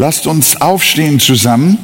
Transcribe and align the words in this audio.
Lasst 0.00 0.26
uns 0.26 0.58
aufstehen 0.58 1.20
zusammen 1.20 1.76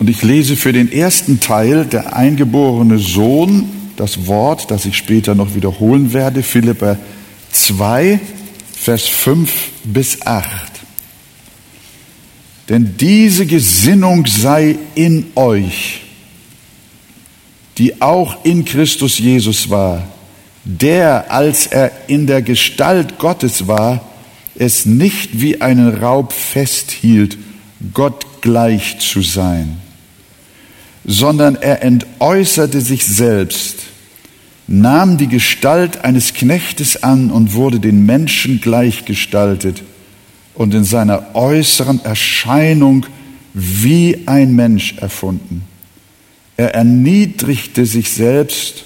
und 0.00 0.10
ich 0.10 0.24
lese 0.24 0.56
für 0.56 0.72
den 0.72 0.90
ersten 0.90 1.38
Teil 1.38 1.84
der 1.84 2.16
eingeborene 2.16 2.98
Sohn 2.98 3.68
das 3.94 4.26
Wort, 4.26 4.72
das 4.72 4.84
ich 4.84 4.96
später 4.96 5.36
noch 5.36 5.54
wiederholen 5.54 6.12
werde, 6.12 6.42
Philippa 6.42 6.98
2, 7.52 8.18
Vers 8.72 9.06
5 9.06 9.52
bis 9.84 10.26
8. 10.26 10.48
Denn 12.68 12.96
diese 12.98 13.46
Gesinnung 13.46 14.26
sei 14.26 14.74
in 14.96 15.26
euch, 15.36 16.00
die 17.78 18.02
auch 18.02 18.44
in 18.44 18.64
Christus 18.64 19.20
Jesus 19.20 19.70
war, 19.70 20.02
der, 20.64 21.30
als 21.30 21.68
er 21.68 21.92
in 22.08 22.26
der 22.26 22.42
Gestalt 22.42 23.20
Gottes 23.20 23.68
war, 23.68 24.07
es 24.58 24.86
nicht 24.86 25.40
wie 25.40 25.60
einen 25.60 25.88
Raub 25.94 26.32
festhielt, 26.32 27.38
Gott 27.94 28.26
gleich 28.40 28.98
zu 28.98 29.22
sein, 29.22 29.76
sondern 31.04 31.54
er 31.54 31.82
entäußerte 31.82 32.80
sich 32.80 33.06
selbst, 33.06 33.76
nahm 34.66 35.16
die 35.16 35.28
Gestalt 35.28 36.04
eines 36.04 36.34
Knechtes 36.34 37.02
an 37.02 37.30
und 37.30 37.54
wurde 37.54 37.78
den 37.78 38.04
Menschen 38.04 38.60
gleichgestaltet 38.60 39.84
und 40.54 40.74
in 40.74 40.84
seiner 40.84 41.36
äußeren 41.36 42.04
Erscheinung 42.04 43.06
wie 43.54 44.24
ein 44.26 44.54
Mensch 44.56 44.98
erfunden. 44.98 45.62
Er 46.56 46.74
erniedrigte 46.74 47.86
sich 47.86 48.10
selbst 48.10 48.84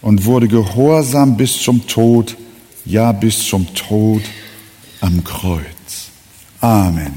und 0.00 0.24
wurde 0.24 0.46
gehorsam 0.46 1.36
bis 1.36 1.60
zum 1.60 1.88
Tod, 1.88 2.36
ja 2.84 3.10
bis 3.10 3.44
zum 3.48 3.66
Tod 3.74 4.22
am 5.00 5.24
Kreuz. 5.24 6.10
Amen. 6.60 7.14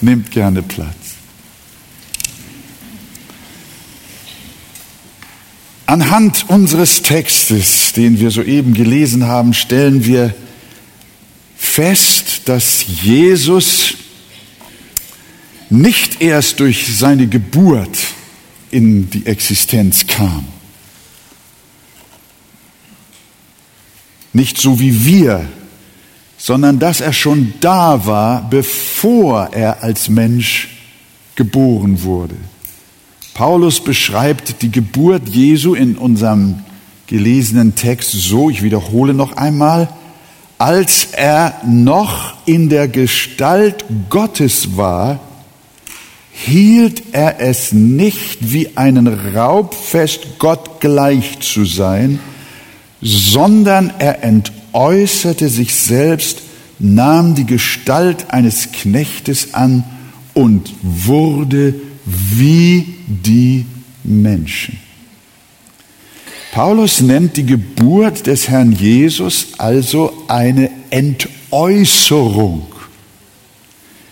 Nehmt 0.00 0.30
gerne 0.30 0.62
Platz. 0.62 0.96
Anhand 5.86 6.48
unseres 6.48 7.02
Textes, 7.02 7.92
den 7.92 8.18
wir 8.18 8.30
soeben 8.30 8.72
gelesen 8.72 9.26
haben, 9.26 9.52
stellen 9.52 10.04
wir 10.04 10.34
fest, 11.56 12.42
dass 12.46 12.84
Jesus 13.02 13.94
nicht 15.70 16.20
erst 16.20 16.60
durch 16.60 16.96
seine 16.96 17.26
Geburt 17.26 17.98
in 18.70 19.10
die 19.10 19.26
Existenz 19.26 20.06
kam. 20.06 20.46
Nicht 24.32 24.58
so 24.58 24.80
wie 24.80 25.04
wir, 25.04 25.48
sondern 26.44 26.80
dass 26.80 27.00
er 27.00 27.12
schon 27.12 27.54
da 27.60 28.04
war, 28.04 28.48
bevor 28.50 29.50
er 29.52 29.84
als 29.84 30.08
Mensch 30.08 30.70
geboren 31.36 32.02
wurde. 32.02 32.34
Paulus 33.32 33.78
beschreibt 33.78 34.60
die 34.60 34.72
Geburt 34.72 35.28
Jesu 35.28 35.74
in 35.74 35.96
unserem 35.96 36.64
gelesenen 37.06 37.76
Text 37.76 38.10
so, 38.10 38.50
ich 38.50 38.60
wiederhole 38.64 39.14
noch 39.14 39.36
einmal, 39.36 39.88
als 40.58 41.10
er 41.12 41.60
noch 41.64 42.34
in 42.44 42.68
der 42.68 42.88
Gestalt 42.88 43.84
Gottes 44.10 44.76
war, 44.76 45.20
hielt 46.32 47.04
er 47.12 47.38
es 47.38 47.70
nicht 47.70 48.52
wie 48.52 48.76
einen 48.76 49.06
Raub 49.06 49.74
fest, 49.74 50.40
Gott 50.40 50.80
gleich 50.80 51.38
zu 51.38 51.64
sein, 51.64 52.18
sondern 53.00 53.92
er 54.00 54.24
entäußerte 54.72 55.48
sich 55.48 55.74
selbst, 55.74 56.42
nahm 56.78 57.34
die 57.34 57.44
Gestalt 57.44 58.30
eines 58.30 58.72
Knechtes 58.72 59.54
an 59.54 59.84
und 60.34 60.72
wurde 60.82 61.74
wie 62.04 62.94
die 63.06 63.66
Menschen. 64.02 64.78
Paulus 66.52 67.00
nennt 67.00 67.36
die 67.36 67.46
Geburt 67.46 68.26
des 68.26 68.48
Herrn 68.48 68.72
Jesus 68.72 69.48
also 69.58 70.24
eine 70.28 70.70
Entäußerung. 70.90 72.66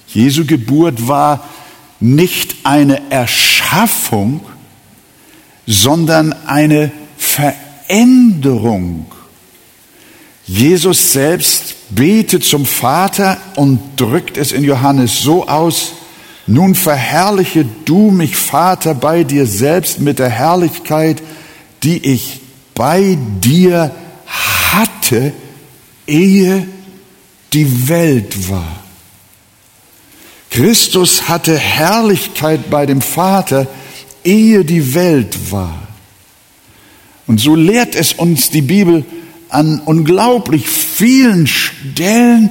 Jesu 0.08 0.44
Geburt 0.46 1.06
war 1.08 1.48
nicht 2.00 2.56
eine 2.64 3.10
Erschaffung, 3.10 4.40
sondern 5.66 6.32
eine 6.46 6.92
Veränderung. 7.18 9.06
Jesus 10.52 11.12
selbst 11.12 11.76
betet 11.90 12.42
zum 12.42 12.66
Vater 12.66 13.40
und 13.54 13.78
drückt 13.94 14.36
es 14.36 14.50
in 14.50 14.64
Johannes 14.64 15.20
so 15.20 15.46
aus, 15.46 15.92
nun 16.48 16.74
verherrliche 16.74 17.64
du 17.84 18.10
mich, 18.10 18.34
Vater, 18.34 18.94
bei 18.94 19.22
dir 19.22 19.46
selbst 19.46 20.00
mit 20.00 20.18
der 20.18 20.28
Herrlichkeit, 20.28 21.22
die 21.84 22.04
ich 22.04 22.40
bei 22.74 23.16
dir 23.40 23.94
hatte, 24.72 25.32
ehe 26.08 26.66
die 27.52 27.88
Welt 27.88 28.50
war. 28.50 28.80
Christus 30.50 31.28
hatte 31.28 31.56
Herrlichkeit 31.56 32.70
bei 32.70 32.86
dem 32.86 33.02
Vater, 33.02 33.68
ehe 34.24 34.64
die 34.64 34.94
Welt 34.94 35.52
war. 35.52 35.78
Und 37.28 37.38
so 37.38 37.54
lehrt 37.54 37.94
es 37.94 38.14
uns 38.14 38.50
die 38.50 38.62
Bibel 38.62 39.04
an 39.50 39.80
unglaublich 39.84 40.68
vielen 40.68 41.46
Stellen, 41.46 42.50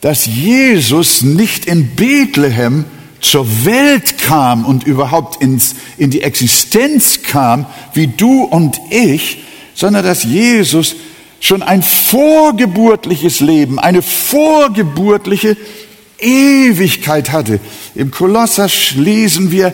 dass 0.00 0.26
Jesus 0.26 1.22
nicht 1.22 1.66
in 1.66 1.94
Bethlehem 1.94 2.84
zur 3.20 3.64
Welt 3.64 4.18
kam 4.18 4.64
und 4.64 4.84
überhaupt 4.84 5.40
ins, 5.40 5.76
in 5.96 6.10
die 6.10 6.22
Existenz 6.22 7.22
kam, 7.22 7.66
wie 7.94 8.08
du 8.08 8.42
und 8.42 8.80
ich, 8.90 9.38
sondern 9.74 10.04
dass 10.04 10.24
Jesus 10.24 10.96
schon 11.40 11.62
ein 11.62 11.82
vorgeburtliches 11.82 13.40
Leben, 13.40 13.78
eine 13.78 14.02
vorgeburtliche 14.02 15.56
Ewigkeit 16.18 17.30
hatte. 17.32 17.60
Im 17.94 18.10
Kolosser 18.10 18.68
lesen 18.96 19.50
wir, 19.50 19.72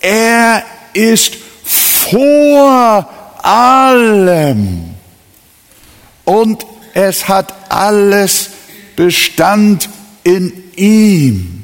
er 0.00 0.64
ist 0.94 1.36
vor 1.64 3.08
allem 3.42 4.95
und 6.26 6.66
es 6.92 7.28
hat 7.28 7.54
alles 7.70 8.50
Bestand 8.94 9.88
in 10.24 10.52
ihm. 10.76 11.62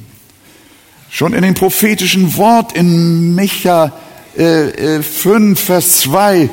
Schon 1.11 1.35
in 1.35 1.43
dem 1.43 1.55
prophetischen 1.55 2.39
Wort 2.39 2.73
in 2.73 3.35
Micha 3.35 3.93
äh, 4.37 5.03
5, 5.03 5.61
äh, 5.61 5.63
Vers 5.63 6.01
2. 6.01 6.49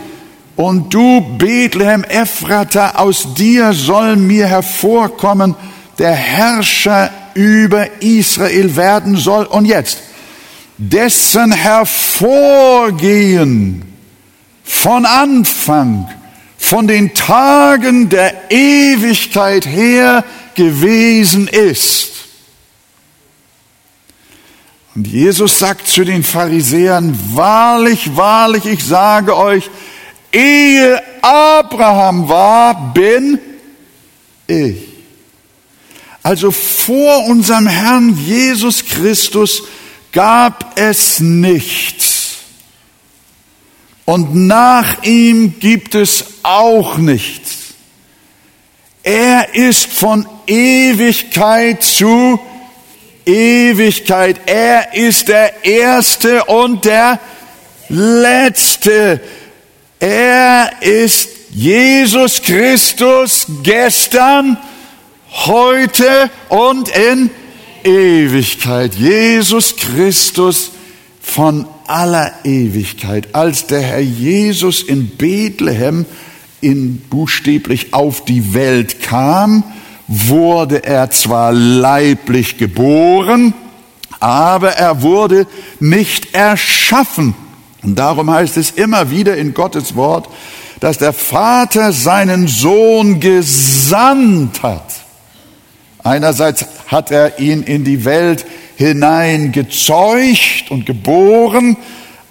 Und 0.58 0.94
du, 0.94 1.22
Bethlehem 1.38 2.04
Ephrata, 2.04 2.96
aus 2.96 3.34
dir 3.36 3.72
soll 3.72 4.18
mir 4.18 4.48
hervorkommen, 4.48 5.56
der 5.98 6.12
Herrscher 6.12 7.10
über 7.36 8.02
Israel 8.02 8.76
werden 8.76 9.16
soll. 9.16 9.46
Und 9.46 9.64
jetzt, 9.66 10.00
dessen 10.78 11.54
Hervorgehen 11.54 13.84
von 14.64 15.06
Anfang, 15.06 16.10
von 16.60 16.88
den 16.88 17.16
Tagen 17.16 18.10
der 18.10 18.52
Ewigkeit 18.52 19.66
her 19.66 20.24
gewesen 20.54 21.48
ist 21.48 22.10
und 25.00 25.08
Jesus 25.08 25.60
sagt 25.60 25.88
zu 25.88 26.04
den 26.04 26.24
Pharisäern, 26.24 27.18
wahrlich, 27.34 28.18
wahrlich, 28.18 28.66
ich 28.66 28.84
sage 28.84 29.34
euch, 29.38 29.70
ehe 30.30 31.02
Abraham 31.22 32.28
war, 32.28 32.94
bin 32.94 33.40
ich. 34.46 34.76
Also 36.22 36.52
vor 36.52 37.28
unserem 37.28 37.68
Herrn 37.68 38.18
Jesus 38.26 38.84
Christus 38.84 39.64
gab 40.12 40.78
es 40.78 41.22
nichts. 41.22 42.40
Und 44.04 44.36
nach 44.36 45.04
ihm 45.04 45.60
gibt 45.60 45.96
es 45.96 46.26
auch 46.44 46.98
nichts. 46.98 47.74
Er 49.04 49.56
ist 49.56 49.86
von 49.86 50.28
Ewigkeit 50.46 51.84
zu 51.84 52.40
Ewigkeit. 53.26 54.42
Er 54.46 54.94
ist 54.94 55.28
der 55.28 55.64
Erste 55.64 56.46
und 56.46 56.86
der 56.86 57.20
Letzte. 57.88 59.22
Er 60.00 60.72
ist 60.82 61.30
Jesus 61.52 62.42
Christus 62.42 63.48
gestern, 63.64 64.58
heute 65.32 66.30
und 66.50 66.90
in 66.90 67.30
Ewigkeit. 67.84 68.96
Jesus 68.96 69.76
Christus 69.76 70.72
von 71.22 71.68
aller 71.88 72.34
Ewigkeit. 72.44 73.28
Als 73.34 73.68
der 73.68 73.82
Herr 73.82 74.00
Jesus 74.00 74.82
in 74.82 75.10
Bethlehem 75.10 76.06
in 76.62 77.00
buchstäblich 77.10 77.94
auf 77.94 78.26
die 78.26 78.54
Welt 78.54 79.02
kam, 79.02 79.64
wurde 80.08 80.84
er 80.84 81.12
zwar 81.12 81.52
leiblich 81.52 82.58
geboren, 82.58 83.54
aber 84.20 84.72
er 84.72 85.02
wurde 85.02 85.48
nicht 85.80 86.34
erschaffen. 86.34 87.36
Und 87.84 87.98
darum 87.98 88.30
heißt 88.30 88.58
es 88.58 88.72
immer 88.72 89.12
wieder 89.12 89.38
in 89.38 89.54
Gottes 89.54 89.96
Wort, 89.96 90.28
dass 90.80 90.98
der 90.98 91.14
Vater 91.14 91.94
seinen 91.94 92.48
Sohn 92.48 93.20
gesandt 93.20 94.64
hat. 94.64 94.94
Einerseits 96.04 96.66
hat 96.88 97.12
er 97.12 97.40
ihn 97.40 97.64
in 97.64 97.84
die 97.84 98.06
Welt 98.06 98.46
hinein 98.78 99.52
gezeugt 99.52 100.72
und 100.72 100.86
geboren, 100.86 101.78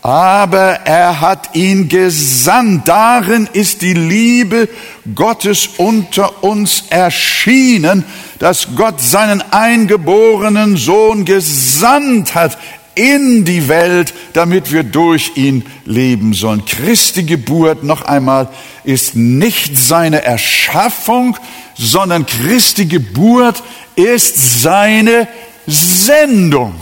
aber 0.02 0.80
er 0.84 1.20
hat 1.20 1.54
ihn 1.54 1.88
gesandt. 1.88 2.86
Darin 2.88 3.48
ist 3.52 3.82
die 3.82 3.94
Liebe 3.94 4.68
Gottes 5.14 5.68
unter 5.76 6.44
uns 6.44 6.84
erschienen, 6.90 8.04
dass 8.38 8.68
Gott 8.76 9.00
seinen 9.00 9.42
eingeborenen 9.50 10.76
Sohn 10.76 11.24
gesandt 11.24 12.34
hat 12.34 12.58
in 12.94 13.44
die 13.44 13.68
Welt, 13.68 14.12
damit 14.32 14.72
wir 14.72 14.82
durch 14.82 15.32
ihn 15.36 15.64
leben 15.84 16.32
sollen. 16.32 16.64
Christi 16.64 17.22
Geburt, 17.22 17.84
noch 17.84 18.02
einmal, 18.02 18.48
ist 18.82 19.14
nicht 19.14 19.78
seine 19.78 20.24
Erschaffung, 20.24 21.36
sondern 21.76 22.26
Christi 22.26 22.86
Geburt 22.86 23.62
ist 23.94 24.62
seine 24.62 25.28
Sendung. 25.66 26.74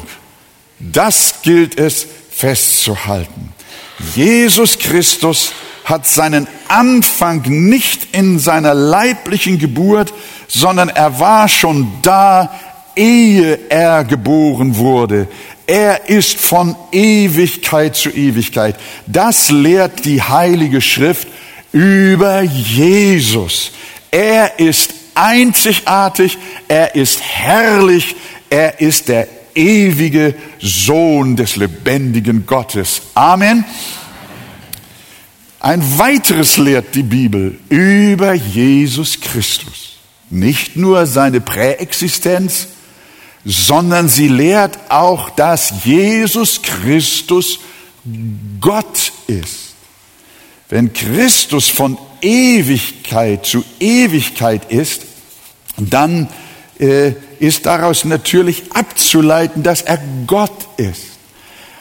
Das 0.78 1.42
gilt 1.42 1.78
es 1.78 2.06
festzuhalten. 2.36 3.52
Jesus 4.14 4.78
Christus 4.78 5.52
hat 5.84 6.06
seinen 6.06 6.46
Anfang 6.68 7.42
nicht 7.46 8.14
in 8.14 8.38
seiner 8.38 8.74
leiblichen 8.74 9.58
Geburt, 9.58 10.12
sondern 10.48 10.88
er 10.90 11.18
war 11.18 11.48
schon 11.48 11.88
da, 12.02 12.52
ehe 12.94 13.58
er 13.70 14.04
geboren 14.04 14.76
wurde. 14.76 15.28
Er 15.66 16.08
ist 16.08 16.36
von 16.36 16.76
Ewigkeit 16.92 17.96
zu 17.96 18.10
Ewigkeit. 18.10 18.76
Das 19.06 19.50
lehrt 19.50 20.04
die 20.04 20.22
Heilige 20.22 20.80
Schrift 20.80 21.28
über 21.72 22.42
Jesus. 22.42 23.72
Er 24.10 24.58
ist 24.58 24.94
einzigartig, 25.14 26.36
er 26.68 26.94
ist 26.94 27.20
herrlich, 27.22 28.14
er 28.50 28.80
ist 28.80 29.08
der 29.08 29.26
ewige 29.56 30.34
Sohn 30.60 31.36
des 31.36 31.56
lebendigen 31.56 32.46
Gottes. 32.46 33.02
Amen. 33.14 33.64
Ein 35.60 35.98
weiteres 35.98 36.58
lehrt 36.58 36.94
die 36.94 37.02
Bibel 37.02 37.58
über 37.68 38.34
Jesus 38.34 39.20
Christus. 39.20 39.96
Nicht 40.30 40.76
nur 40.76 41.06
seine 41.06 41.40
Präexistenz, 41.40 42.68
sondern 43.44 44.08
sie 44.08 44.28
lehrt 44.28 44.78
auch, 44.90 45.30
dass 45.30 45.84
Jesus 45.84 46.62
Christus 46.62 47.60
Gott 48.60 49.12
ist. 49.28 49.74
Wenn 50.68 50.92
Christus 50.92 51.68
von 51.68 51.96
Ewigkeit 52.20 53.46
zu 53.46 53.64
Ewigkeit 53.78 54.70
ist, 54.70 55.02
dann 55.76 56.28
äh, 56.78 57.12
ist 57.40 57.66
daraus 57.66 58.04
natürlich 58.04 58.64
abzuleiten, 58.72 59.62
dass 59.62 59.82
er 59.82 59.98
Gott 60.26 60.68
ist. 60.76 61.02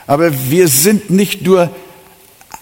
Aber 0.07 0.31
wir 0.49 0.67
sind 0.67 1.09
nicht 1.09 1.41
nur 1.41 1.71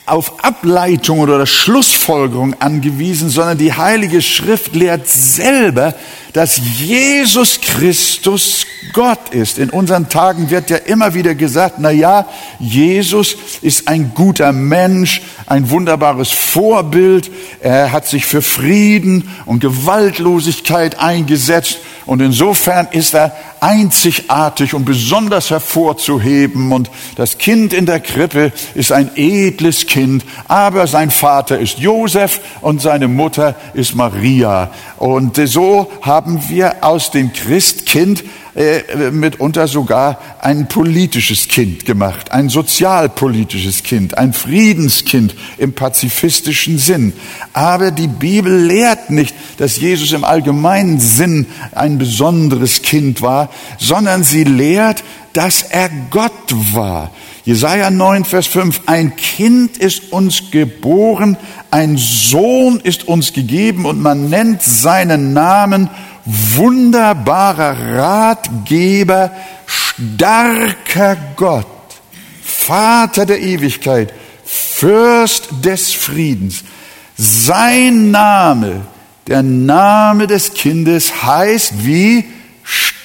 auf 0.06 0.44
Ableitung 0.44 1.20
oder 1.20 1.46
Schlussfolgerung 1.46 2.56
angewiesen, 2.60 3.30
sondern 3.30 3.58
die 3.58 3.72
Heilige 3.72 4.22
Schrift 4.22 4.76
lehrt 4.76 5.08
selber, 5.08 5.96
dass 6.34 6.60
Jesus 6.80 7.62
Christus 7.62 8.66
Gott 8.92 9.30
ist. 9.32 9.60
In 9.60 9.70
unseren 9.70 10.10
Tagen 10.10 10.50
wird 10.50 10.70
ja 10.70 10.78
immer 10.78 11.14
wieder 11.14 11.36
gesagt, 11.36 11.76
na 11.78 11.90
ja, 11.90 12.28
Jesus 12.60 13.38
ist 13.62 13.88
ein 13.88 14.12
guter 14.14 14.52
Mensch, 14.52 15.22
ein 15.46 15.70
wunderbares 15.70 16.32
Vorbild. 16.32 17.32
Er 17.62 17.94
hat 17.94 18.06
sich 18.06 18.26
für 18.26 18.42
Frieden 18.42 19.30
und 19.46 19.62
Gewaltlosigkeit 19.62 21.00
eingesetzt 21.00 21.80
und 22.06 22.22
insofern 22.22 22.88
ist 22.92 23.14
er 23.14 23.32
einzigartig 23.64 24.74
und 24.74 24.84
besonders 24.84 25.50
hervorzuheben. 25.50 26.74
Und 26.74 26.92
das 27.16 27.38
Kind 27.38 27.72
in 27.72 27.86
der 27.86 28.02
Krippe 28.02 28.52
ist 28.76 28.92
ein 28.92 29.12
edles 29.16 29.88
Kind, 29.88 30.26
aber 30.50 30.86
sein 30.86 31.10
Vater 31.10 31.58
ist 31.60 31.80
Josef 31.80 32.42
und 32.60 32.82
seine 32.82 33.08
Mutter 33.08 33.56
ist 33.74 33.96
Maria. 33.96 34.70
Und 34.98 35.38
so 35.48 35.90
haben 36.02 36.44
wir 36.50 36.84
aus 36.84 37.12
dem 37.12 37.32
Christkind 37.32 38.26
äh, 38.56 39.10
mitunter 39.10 39.68
sogar 39.68 40.20
ein 40.40 40.68
politisches 40.68 41.48
Kind 41.48 41.86
gemacht, 41.86 42.32
ein 42.32 42.50
sozialpolitisches 42.50 43.82
Kind, 43.82 44.18
ein 44.18 44.32
Friedenskind 44.32 45.34
im 45.58 45.74
pazifistischen 45.74 46.78
Sinn. 46.78 47.14
Aber 47.54 47.90
die 47.90 48.08
Bibel 48.08 48.66
lehrt 48.66 49.10
nicht, 49.10 49.34
dass 49.58 49.78
Jesus 49.80 50.12
im 50.12 50.24
allgemeinen 50.24 51.00
Sinn 51.00 51.48
ein 51.72 51.98
besonderes 51.98 52.84
Kind 52.84 53.24
war, 53.24 53.50
sondern 53.78 54.24
sie 54.24 54.44
lehrt, 54.44 55.04
dass 55.34 55.64
er 55.64 55.90
Gott 56.10 56.32
war. 56.74 57.12
Jesaja 57.44 57.90
9, 57.90 58.24
Vers 58.24 58.48
5, 58.48 58.82
ein 58.86 59.16
Kind 59.16 59.78
ist 59.78 60.14
uns 60.14 60.52
geboren, 60.52 61.38
ein 61.72 61.98
Sohn 61.98 62.80
ist 62.80 63.08
uns 63.08 63.34
gegeben 63.34 63.86
und 63.86 64.02
man 64.02 64.30
nennt 64.30 64.62
seinen 64.62 65.34
Namen 65.34 65.90
wunderbarer 66.26 67.98
Ratgeber, 67.98 69.32
starker 69.66 71.18
Gott, 71.36 71.68
Vater 72.42 73.26
der 73.26 73.42
Ewigkeit, 73.42 74.14
Fürst 74.46 75.50
des 75.64 75.92
Friedens. 75.92 76.64
Sein 77.18 78.12
Name, 78.12 78.82
der 79.28 79.44
Name 79.44 80.28
des 80.28 80.54
Kindes 80.54 81.24
heißt 81.24 81.86
wie 81.86 82.26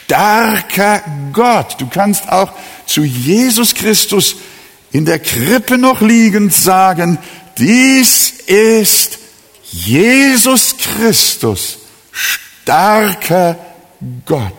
starker 0.08 1.02
Gott. 1.34 1.76
Du 1.78 1.86
kannst 1.86 2.30
auch 2.30 2.50
zu 2.86 3.02
Jesus 3.02 3.74
Christus 3.74 4.36
in 4.90 5.04
der 5.04 5.18
Krippe 5.18 5.76
noch 5.76 6.00
liegend 6.00 6.54
sagen, 6.54 7.18
dies 7.58 8.30
ist 8.46 9.18
Jesus 9.70 10.76
Christus, 10.78 11.78
starker 12.10 13.58
Gott. 14.24 14.54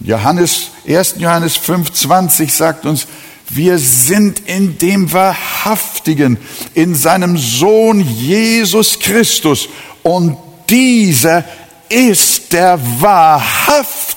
Johannes, 0.00 0.68
1. 0.88 1.16
Johannes 1.18 1.58
5,20 1.58 2.50
sagt 2.50 2.86
uns, 2.86 3.06
wir 3.50 3.78
sind 3.78 4.40
in 4.48 4.78
dem 4.78 5.12
Wahrhaftigen, 5.12 6.38
in 6.72 6.94
seinem 6.94 7.36
Sohn 7.36 8.00
Jesus 8.00 8.98
Christus. 8.98 9.68
Und 10.02 10.38
dieser 10.70 11.44
ist 11.90 12.54
der 12.54 12.80
wahrhaftige 13.00 14.11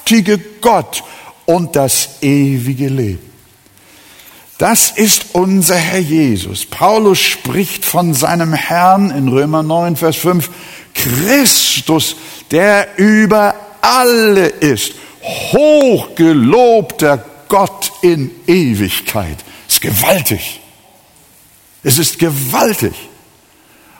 Gott 0.61 1.03
und 1.45 1.75
das 1.75 2.21
ewige 2.21 2.87
Leben. 2.87 3.31
Das 4.57 4.91
ist 4.91 5.25
unser 5.33 5.75
Herr 5.75 5.99
Jesus. 5.99 6.65
Paulus 6.65 7.19
spricht 7.19 7.83
von 7.83 8.13
seinem 8.13 8.53
Herrn 8.53 9.11
in 9.11 9.27
Römer 9.27 9.63
9, 9.63 9.97
Vers 9.97 10.15
5, 10.15 10.49
Christus, 10.93 12.15
der 12.51 12.97
über 12.97 13.53
alle 13.81 14.47
ist, 14.47 14.93
hochgelobter 15.51 17.25
Gott 17.49 17.91
in 18.01 18.31
Ewigkeit. 18.47 19.37
ist 19.67 19.81
gewaltig. 19.81 20.61
Es 21.83 21.97
ist 21.97 22.17
gewaltig. 22.17 22.93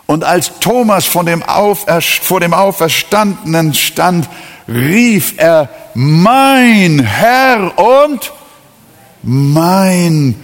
Und 0.06 0.24
als 0.24 0.52
Thomas 0.60 1.04
von 1.04 1.26
dem 1.26 1.42
vor 1.42 2.40
dem 2.40 2.54
Auferstandenen 2.54 3.74
stand, 3.74 4.28
rief 4.68 5.34
er, 5.36 5.68
mein 5.94 7.00
Herr 7.00 7.78
und 7.78 8.32
mein 9.22 10.34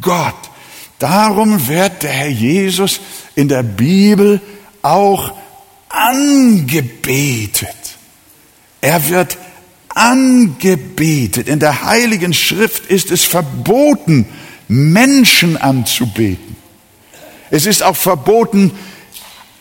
Gott. 0.00 0.34
Darum 0.98 1.66
wird 1.68 2.02
der 2.02 2.10
Herr 2.10 2.28
Jesus 2.28 3.00
in 3.34 3.48
der 3.48 3.62
Bibel 3.62 4.40
auch 4.82 5.32
angebetet. 5.88 7.68
Er 8.80 9.08
wird 9.08 9.36
angebetet. 9.88 11.48
In 11.48 11.58
der 11.58 11.84
Heiligen 11.84 12.32
Schrift 12.32 12.86
ist 12.86 13.10
es 13.10 13.24
verboten, 13.24 14.26
Menschen 14.68 15.56
anzubeten. 15.56 16.56
Es 17.50 17.66
ist 17.66 17.82
auch 17.82 17.96
verboten, 17.96 18.72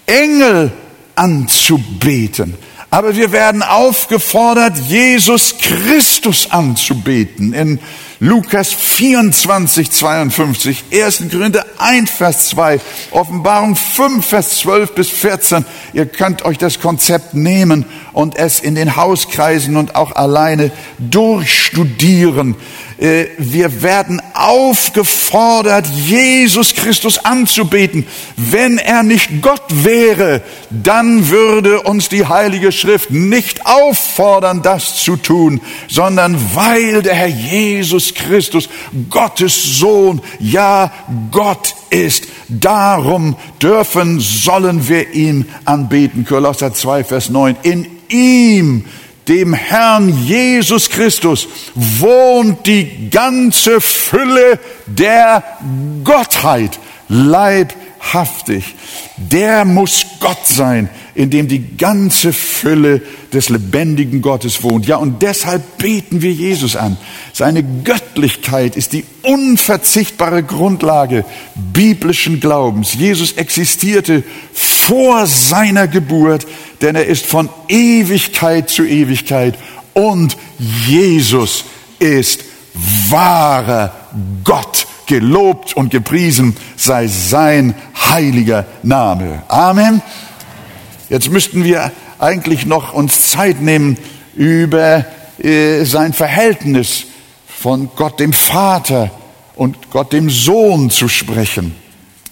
Engel 0.06 0.72
anzubeten. 1.16 2.56
Aber 2.94 3.16
wir 3.16 3.32
werden 3.32 3.64
aufgefordert, 3.64 4.78
Jesus 4.78 5.58
Christus 5.58 6.52
anzubeten. 6.52 7.54
In 7.54 7.80
Lukas 8.24 8.72
24, 8.72 9.90
52, 9.90 10.84
1. 10.94 11.24
Korinther 11.32 11.66
1, 11.80 12.12
Vers 12.12 12.50
2, 12.50 12.80
Offenbarung 13.10 13.76
5, 13.76 14.24
Vers 14.24 14.60
12 14.60 14.94
bis 14.94 15.10
14. 15.10 15.66
Ihr 15.94 16.06
könnt 16.06 16.46
euch 16.46 16.60
das 16.60 16.80
Konzept 16.80 17.34
nehmen 17.34 17.84
und 18.14 18.36
es 18.36 18.60
in 18.60 18.76
den 18.76 18.96
Hauskreisen 18.96 19.76
und 19.76 19.96
auch 19.96 20.16
alleine 20.16 20.70
durchstudieren. 21.00 22.58
Äh, 23.02 23.30
wir 23.40 23.82
werden 23.82 24.22
aufgefordert, 24.36 25.88
Jesus 25.88 26.76
Christus 26.76 27.18
anzubeten. 27.26 28.06
Wenn 28.38 28.78
er 28.78 29.02
nicht 29.02 29.42
Gott 29.42 29.64
wäre, 29.70 30.44
dann 30.70 31.30
würde 31.30 31.82
uns 31.82 32.10
die 32.10 32.28
Heilige 32.28 32.72
Schrift 32.72 33.10
nicht 33.10 33.66
auffordern, 33.66 34.62
das 34.62 34.98
zu 34.98 35.18
tun, 35.18 35.62
sondern 35.88 36.38
weil 36.54 37.02
der 37.02 37.16
Herr 37.16 37.28
Jesus 37.28 38.11
Christus 38.14 38.70
Gottes 39.10 39.78
Sohn, 39.80 40.22
ja 40.40 40.92
Gott 41.32 41.76
ist. 41.90 42.28
Darum 42.48 43.36
dürfen, 43.62 44.20
sollen 44.20 44.88
wir 44.88 45.14
ihn 45.14 45.46
anbeten. 45.66 46.26
Kolosser 46.26 46.74
2, 46.74 47.04
Vers 47.04 47.30
9. 47.30 47.58
In 47.64 47.88
ihm 48.10 48.86
dem 49.28 49.54
Herrn 49.54 50.10
Jesus 50.26 50.90
Christus 50.90 51.48
wohnt 51.76 52.66
die 52.66 53.10
ganze 53.10 53.80
Fülle 53.80 54.60
der 54.88 55.44
Gottheit 56.04 56.80
leibhaftig. 58.02 58.76
Der 59.18 59.66
muss 59.66 60.06
Gott 60.20 60.46
sein, 60.46 60.90
in 61.16 61.30
dem 61.30 61.48
die 61.48 61.78
ganze 61.78 62.34
Fülle 62.34 63.02
des 63.34 63.50
lebendigen 63.50 64.22
Gottes 64.22 64.64
wohnt. 64.64 64.86
Ja, 64.86 64.98
und 64.98 65.22
deshalb 65.22 65.78
beten 65.78 66.22
wir 66.22 66.32
Jesus 66.32 66.76
an. 66.76 66.98
Seine 67.34 67.64
Göttlichkeit 67.64 68.76
ist 68.76 68.94
die 68.94 69.06
unverzichtbare 69.24 70.44
Grundlage 70.44 71.26
biblischen 71.56 72.40
Glaubens. 72.40 72.94
Jesus 72.94 73.34
existierte 73.34 74.24
vor 74.54 75.28
seiner 75.28 75.88
Geburt, 75.88 76.48
denn 76.82 76.96
er 76.96 77.06
ist 77.06 77.26
von 77.26 77.50
Ewigkeit 77.68 78.70
zu 78.70 78.84
Ewigkeit 78.86 79.56
und 79.94 80.38
Jesus 80.88 81.66
ist 82.00 82.44
wahrer 83.10 83.94
Gott. 84.44 84.88
Gelobt 85.12 85.76
und 85.76 85.90
gepriesen 85.90 86.56
sei 86.78 87.08
sein 87.08 87.76
heiliger 88.12 88.66
Name. 88.82 89.44
Amen. 89.50 90.02
Jetzt 91.10 91.30
müssten 91.30 91.66
wir 91.66 91.92
eigentlich 92.18 92.66
noch 92.66 92.94
uns 92.94 93.30
Zeit 93.30 93.60
nehmen, 93.60 93.98
über 94.36 95.06
äh, 95.38 95.84
sein 95.84 96.14
Verhältnis 96.14 97.08
von 97.46 97.90
Gott 97.98 98.22
dem 98.22 98.32
Vater 98.32 99.12
und 99.58 99.92
Gott 99.92 100.14
dem 100.14 100.30
Sohn 100.30 100.90
zu 100.90 101.10
sprechen, 101.10 101.76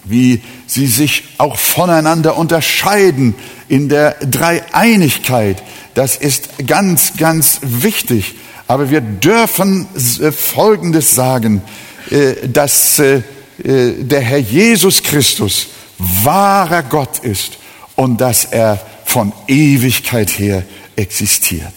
wie 0.05 0.41
sie 0.65 0.87
sich 0.87 1.23
auch 1.37 1.57
voneinander 1.57 2.37
unterscheiden 2.37 3.35
in 3.67 3.89
der 3.89 4.11
Dreieinigkeit. 4.21 5.61
Das 5.95 6.15
ist 6.15 6.65
ganz, 6.65 7.17
ganz 7.17 7.59
wichtig. 7.61 8.35
Aber 8.67 8.89
wir 8.89 9.01
dürfen 9.01 9.85
äh, 10.21 10.31
Folgendes 10.31 11.13
sagen, 11.13 11.61
dass 12.47 12.99
äh, 12.99 13.21
der 13.57 14.21
Herr 14.21 14.39
Jesus 14.39 15.03
Christus 15.03 15.67
wahrer 15.97 16.83
Gott 16.83 17.19
ist 17.19 17.57
und 17.95 18.19
dass 18.21 18.45
er 18.45 18.79
von 19.05 19.33
Ewigkeit 19.47 20.29
her 20.39 20.63
existiert. 20.95 21.73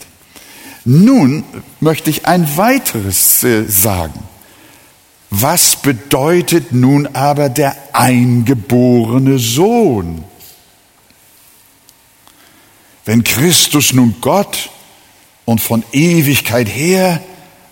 Nun 0.85 1.45
möchte 1.81 2.11
ich 2.11 2.27
ein 2.27 2.57
weiteres 2.57 3.43
äh, 3.45 3.65
sagen. 3.65 4.21
Was 5.31 5.77
bedeutet 5.77 6.73
nun 6.73 7.07
aber 7.15 7.49
der 7.49 7.75
eingeborene 7.93 9.39
Sohn? 9.39 10.25
Wenn 13.05 13.25
Christus 13.25 13.93
nun 13.93 14.17
Gott 14.21 14.71
und 15.45 15.61
von 15.61 15.83
Ewigkeit 15.93 16.69
her 16.69 17.23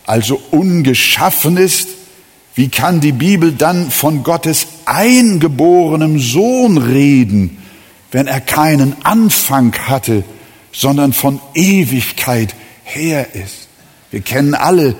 also 0.06 0.40
ungeschaffen 0.50 1.56
ist, 1.56 1.88
wie 2.60 2.68
kann 2.68 3.00
die 3.00 3.12
Bibel 3.12 3.52
dann 3.52 3.90
von 3.90 4.22
Gottes 4.22 4.66
eingeborenem 4.84 6.18
Sohn 6.18 6.76
reden, 6.76 7.56
wenn 8.12 8.26
er 8.26 8.42
keinen 8.42 8.94
Anfang 9.02 9.74
hatte, 9.88 10.24
sondern 10.70 11.14
von 11.14 11.40
Ewigkeit 11.54 12.54
her 12.84 13.34
ist. 13.34 13.68
Wir 14.10 14.20
kennen 14.20 14.52
alle 14.52 14.94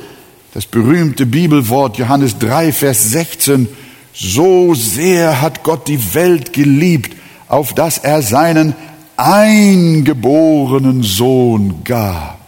das 0.55 0.65
berühmte 0.65 1.27
Bibelwort 1.27 1.99
Johannes 1.99 2.39
3, 2.39 2.73
Vers 2.73 3.11
16. 3.11 3.69
So 4.15 4.73
sehr 4.75 5.43
hat 5.43 5.63
Gott 5.63 5.87
die 5.87 6.15
Welt 6.15 6.55
geliebt, 6.55 7.15
auf 7.47 7.75
dass 7.75 7.99
er 7.99 8.23
seinen 8.23 8.75
eingeborenen 9.19 11.03
Sohn 11.03 11.85
gab. 11.85 12.40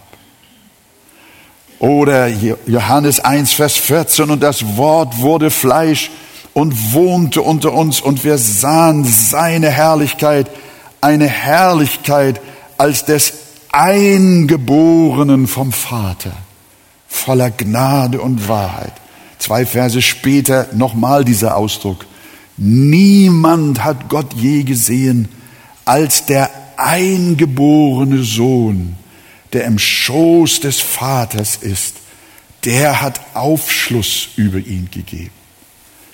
Oder 1.82 2.28
Johannes 2.28 3.18
1, 3.18 3.54
Vers 3.54 3.76
14, 3.76 4.30
und 4.30 4.40
das 4.40 4.76
Wort 4.76 5.18
wurde 5.18 5.50
Fleisch 5.50 6.12
und 6.52 6.92
wohnte 6.92 7.42
unter 7.42 7.72
uns 7.72 8.00
und 8.00 8.22
wir 8.22 8.38
sahen 8.38 9.02
seine 9.02 9.68
Herrlichkeit, 9.68 10.48
eine 11.00 11.26
Herrlichkeit 11.26 12.40
als 12.78 13.04
des 13.04 13.32
Eingeborenen 13.72 15.48
vom 15.48 15.72
Vater, 15.72 16.30
voller 17.08 17.50
Gnade 17.50 18.20
und 18.20 18.46
Wahrheit. 18.48 18.92
Zwei 19.40 19.66
Verse 19.66 20.00
später 20.02 20.68
nochmal 20.72 21.24
dieser 21.24 21.56
Ausdruck. 21.56 22.06
Niemand 22.56 23.82
hat 23.82 24.08
Gott 24.08 24.34
je 24.34 24.62
gesehen 24.62 25.28
als 25.84 26.26
der 26.26 26.48
eingeborene 26.76 28.22
Sohn, 28.22 28.94
der 29.52 29.64
im 29.64 29.78
Schoß 29.78 30.60
des 30.60 30.80
Vaters 30.80 31.56
ist. 31.56 31.96
Der 32.64 33.00
hat 33.00 33.20
Aufschluss 33.34 34.28
über 34.36 34.58
ihn 34.58 34.88
gegeben. 34.90 35.30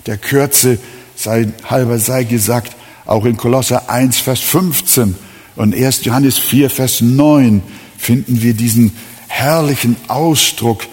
Der 0.05 0.17
Kürze 0.17 0.79
sei, 1.15 1.47
halber 1.63 1.99
sei 1.99 2.23
gesagt, 2.23 2.75
auch 3.05 3.25
in 3.25 3.37
Kolosser 3.37 3.89
1, 3.89 4.19
Vers 4.19 4.39
15 4.39 5.15
und 5.55 5.75
1. 5.75 6.05
Johannes 6.05 6.37
4, 6.37 6.69
Vers 6.69 7.01
9 7.01 7.61
finden 7.97 8.41
wir 8.41 8.53
diesen 8.53 8.95
herrlichen 9.27 9.95
Ausdruck 10.07 10.85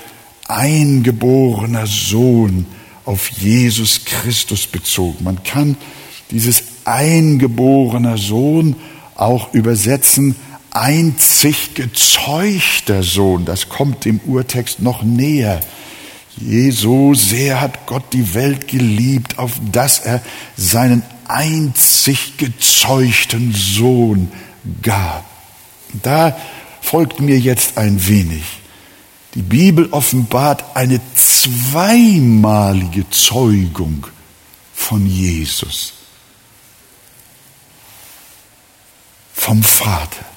eingeborener 0.49 1.87
Sohn 1.87 2.67
auf 3.05 3.29
Jesus 3.31 4.05
Christus 4.05 4.67
bezogen. 4.67 5.25
Man 5.25 5.43
kann 5.43 5.77
dieses 6.31 6.63
eingeborener 6.85 8.19
Sohn 8.19 8.77
auch 9.15 9.55
übersetzen 9.55 10.37
einzig 10.77 11.75
gezeuchter 11.75 13.03
Sohn. 13.03 13.45
Das 13.47 13.69
kommt 13.69 14.05
im 14.05 14.21
Urtext 14.21 14.81
noch 14.81 15.03
näher. 15.03 15.61
So 16.71 17.15
sehr 17.15 17.63
hat 17.63 17.87
Gott 17.87 18.13
die 18.13 18.35
Welt 18.35 18.69
geliebt, 18.69 19.39
auf 19.39 19.53
dass 19.73 20.01
er 20.01 20.21
seinen 20.57 21.03
einzig 21.27 22.37
gezeugten 22.37 23.55
Sohn 23.55 24.31
gab. 24.83 25.25
Da 26.03 26.37
folgt 26.83 27.21
mir 27.21 27.39
jetzt 27.39 27.79
ein 27.79 28.07
wenig. 28.07 28.45
Die 29.35 29.43
Bibel 29.43 29.89
offenbart 29.93 30.77
eine 30.77 31.01
zweimalige 31.15 33.09
Zeugung 33.09 34.07
von 34.75 35.07
Jesus. 35.07 35.95
Vom 39.33 39.63
Vater. 39.63 40.36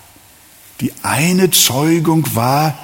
Die 0.81 0.93
eine 1.03 1.51
Zeugung 1.51 2.35
war 2.35 2.77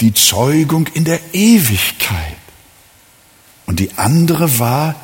die 0.00 0.14
Zeugung 0.14 0.86
in 0.94 1.04
der 1.04 1.20
Ewigkeit. 1.32 2.36
Und 3.66 3.78
die 3.78 3.92
andere 3.96 4.58
war, 4.58 4.96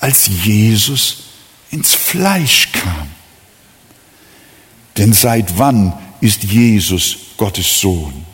als 0.00 0.26
Jesus 0.44 1.24
ins 1.70 1.94
Fleisch 1.94 2.72
kam. 2.72 3.08
Denn 4.96 5.12
seit 5.12 5.58
wann 5.58 5.92
ist 6.20 6.42
Jesus 6.42 7.16
Gottes 7.36 7.80
Sohn? 7.80 8.26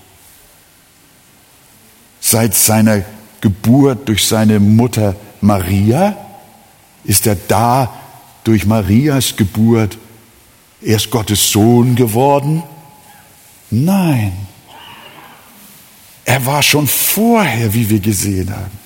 Seit 2.20 2.54
seiner 2.54 3.04
Geburt 3.40 4.08
durch 4.08 4.26
seine 4.26 4.58
Mutter 4.58 5.14
Maria? 5.40 6.16
Ist 7.04 7.26
er 7.26 7.36
da 7.36 7.94
durch 8.44 8.66
Marias 8.66 9.36
Geburt 9.36 9.98
erst 10.80 11.10
Gottes 11.10 11.52
Sohn 11.52 11.94
geworden? 11.94 12.62
Nein. 13.70 14.32
Er 16.24 16.44
war 16.44 16.62
schon 16.62 16.86
vorher, 16.86 17.72
wie 17.74 17.88
wir 17.88 18.00
gesehen 18.00 18.50
haben. 18.50 18.78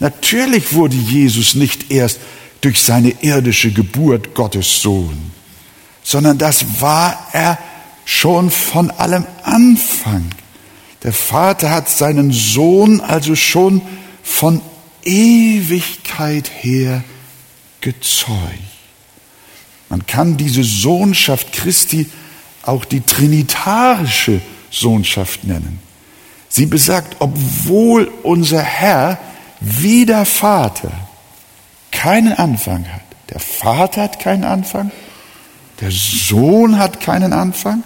Natürlich 0.00 0.72
wurde 0.74 0.96
Jesus 0.96 1.54
nicht 1.54 1.90
erst 1.90 2.20
durch 2.60 2.82
seine 2.82 3.10
irdische 3.22 3.72
Geburt 3.72 4.34
Gottes 4.34 4.82
Sohn, 4.82 5.32
sondern 6.02 6.38
das 6.38 6.80
war 6.80 7.28
er 7.32 7.58
schon 8.04 8.50
von 8.50 8.90
allem 8.90 9.26
Anfang. 9.42 10.30
Der 11.02 11.12
Vater 11.12 11.70
hat 11.70 11.88
seinen 11.88 12.32
Sohn 12.32 13.00
also 13.00 13.34
schon 13.34 13.82
von 14.22 14.60
Ewigkeit 15.04 16.50
her 16.60 17.04
gezeugt. 17.80 18.58
Man 19.90 20.06
kann 20.06 20.36
diese 20.36 20.64
Sohnschaft 20.64 21.52
Christi 21.52 22.06
auch 22.66 22.84
die 22.84 23.00
trinitarische 23.00 24.40
Sohnschaft 24.70 25.44
nennen. 25.44 25.78
Sie 26.48 26.66
besagt, 26.66 27.16
obwohl 27.18 28.10
unser 28.22 28.62
Herr 28.62 29.18
wie 29.60 30.06
der 30.06 30.24
Vater 30.24 30.92
keinen 31.90 32.32
Anfang 32.32 32.86
hat. 32.86 33.02
Der 33.30 33.40
Vater 33.40 34.02
hat 34.02 34.20
keinen 34.20 34.44
Anfang, 34.44 34.90
der 35.80 35.90
Sohn 35.90 36.78
hat 36.78 37.00
keinen 37.00 37.32
Anfang, 37.32 37.82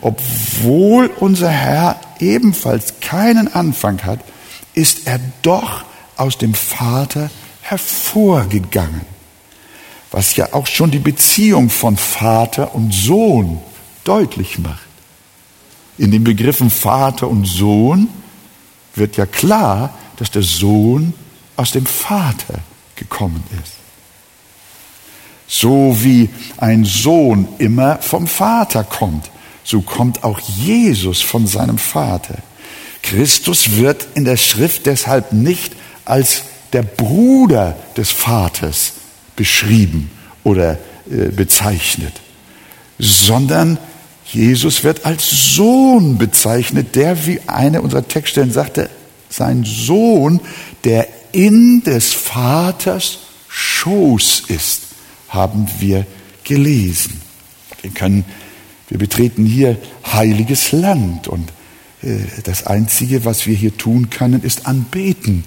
obwohl 0.00 1.06
unser 1.18 1.50
Herr 1.50 2.00
ebenfalls 2.20 3.00
keinen 3.00 3.52
Anfang 3.52 4.02
hat, 4.04 4.20
ist 4.74 5.06
er 5.06 5.20
doch 5.42 5.84
aus 6.16 6.38
dem 6.38 6.54
Vater 6.54 7.30
hervorgegangen. 7.62 9.15
Was 10.10 10.36
ja 10.36 10.52
auch 10.52 10.66
schon 10.66 10.90
die 10.90 10.98
Beziehung 10.98 11.68
von 11.68 11.96
Vater 11.96 12.74
und 12.74 12.92
Sohn 12.92 13.60
deutlich 14.04 14.58
macht. 14.58 14.86
In 15.98 16.10
den 16.10 16.24
Begriffen 16.24 16.70
Vater 16.70 17.28
und 17.28 17.46
Sohn 17.46 18.08
wird 18.94 19.16
ja 19.16 19.26
klar, 19.26 19.94
dass 20.16 20.30
der 20.30 20.42
Sohn 20.42 21.14
aus 21.56 21.72
dem 21.72 21.86
Vater 21.86 22.60
gekommen 22.94 23.42
ist. 23.62 23.74
So 25.48 25.96
wie 26.00 26.28
ein 26.56 26.84
Sohn 26.84 27.48
immer 27.58 27.98
vom 27.98 28.26
Vater 28.26 28.84
kommt, 28.84 29.30
so 29.64 29.80
kommt 29.80 30.24
auch 30.24 30.40
Jesus 30.40 31.22
von 31.22 31.46
seinem 31.46 31.78
Vater. 31.78 32.38
Christus 33.02 33.76
wird 33.76 34.06
in 34.14 34.24
der 34.24 34.36
Schrift 34.36 34.86
deshalb 34.86 35.32
nicht 35.32 35.74
als 36.04 36.42
der 36.72 36.82
Bruder 36.82 37.76
des 37.96 38.10
Vaters 38.10 38.92
beschrieben 39.36 40.10
oder 40.44 40.78
äh, 41.10 41.28
bezeichnet, 41.28 42.14
sondern 42.98 43.78
Jesus 44.24 44.82
wird 44.82 45.06
als 45.06 45.30
Sohn 45.30 46.18
bezeichnet, 46.18 46.96
der, 46.96 47.26
wie 47.26 47.40
eine 47.46 47.80
unserer 47.80 48.06
Textstellen 48.06 48.50
sagte, 48.50 48.90
sein 49.28 49.64
Sohn, 49.64 50.40
der 50.84 51.06
in 51.32 51.82
des 51.82 52.12
Vaters 52.12 53.18
Schoß 53.48 54.44
ist, 54.48 54.82
haben 55.28 55.68
wir 55.78 56.06
gelesen. 56.44 57.20
Wir 57.82 57.90
können, 57.90 58.24
wir 58.88 58.98
betreten 58.98 59.44
hier 59.44 59.76
heiliges 60.12 60.72
Land 60.72 61.28
und 61.28 61.50
äh, 62.02 62.18
das 62.44 62.66
Einzige, 62.66 63.24
was 63.24 63.46
wir 63.46 63.54
hier 63.54 63.76
tun 63.76 64.10
können, 64.10 64.42
ist 64.42 64.66
anbeten. 64.66 65.44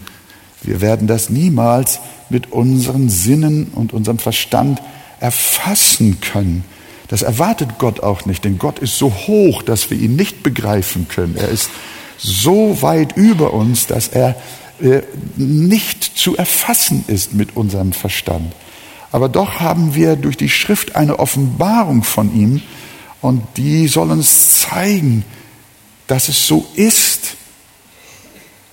Wir 0.62 0.82
werden 0.82 1.08
das 1.08 1.30
niemals 1.30 2.00
mit 2.30 2.52
unseren 2.52 3.10
Sinnen 3.10 3.68
und 3.74 3.94
unserem 3.94 4.20
Verstand 4.20 4.82
erfassen 5.20 6.22
können. 6.22 6.64
Das 7.08 7.22
erwartet 7.24 7.80
Gott 7.80 8.02
auch 8.02 8.26
nicht, 8.26 8.46
denn 8.46 8.60
Gott 8.60 8.80
ist 8.80 8.98
so 8.98 9.12
hoch, 9.12 9.64
dass 9.64 9.90
wir 9.90 9.98
ihn 9.98 10.16
nicht 10.16 10.44
begreifen 10.44 11.08
können. 11.08 11.36
Er 11.36 11.48
ist 11.48 11.70
so 12.18 12.82
weit 12.82 13.18
über 13.18 13.54
uns, 13.54 13.88
dass 13.88 14.10
er 14.10 14.36
äh, 14.82 15.02
nicht 15.36 16.04
zu 16.04 16.38
erfassen 16.38 17.04
ist 17.08 17.34
mit 17.34 17.56
unserem 17.56 17.94
Verstand. 17.94 18.54
Aber 19.12 19.28
doch 19.28 19.60
haben 19.60 19.96
wir 19.96 20.16
durch 20.16 20.38
die 20.38 20.50
Schrift 20.50 20.96
eine 20.96 21.18
Offenbarung 21.20 22.04
von 22.04 22.34
ihm 22.36 22.62
und 23.22 23.42
die 23.58 23.88
soll 23.88 24.12
uns 24.12 24.62
zeigen, 24.62 25.26
dass 26.08 26.30
es 26.30 26.48
so 26.48 26.66
ist 26.76 27.36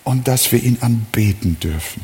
und 0.07 0.29
dass 0.29 0.53
wir 0.53 0.63
ihn 0.63 0.79
anbeten 0.83 1.59
dürfen. 1.59 2.01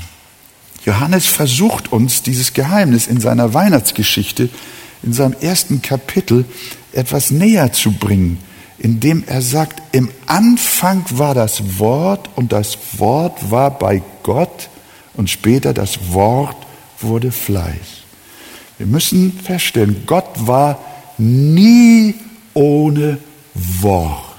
Johannes 0.85 1.27
versucht 1.27 1.93
uns 1.93 2.23
dieses 2.23 2.53
Geheimnis 2.53 3.07
in 3.07 3.21
seiner 3.21 3.55
Weihnachtsgeschichte, 3.55 4.49
in 5.05 5.13
seinem 5.13 5.37
ersten 5.41 5.83
Kapitel, 5.83 6.45
etwas 6.93 7.31
näher 7.31 7.73
zu 7.73 7.93
bringen, 7.93 8.39
indem 8.79 9.23
er 9.29 9.41
sagt, 9.41 9.81
im 9.93 10.11
Anfang 10.27 11.05
war 11.11 11.35
das 11.35 11.79
Wort 11.79 12.29
und 12.35 12.51
das 12.51 12.77
Wort 12.97 13.53
war 13.53 13.71
bei 13.71 14.03
Gott 14.25 14.69
und 15.15 15.31
später 15.31 15.73
das 15.73 16.13
Wort 16.13 16.57
wurde 17.01 17.31
Fleisch. 17.31 18.03
Wir 18.79 18.87
müssen 18.88 19.33
feststellen, 19.33 20.03
Gott 20.07 20.27
war 20.35 20.81
nie 21.19 22.17
ohne 22.53 23.19
Wort. 23.55 24.32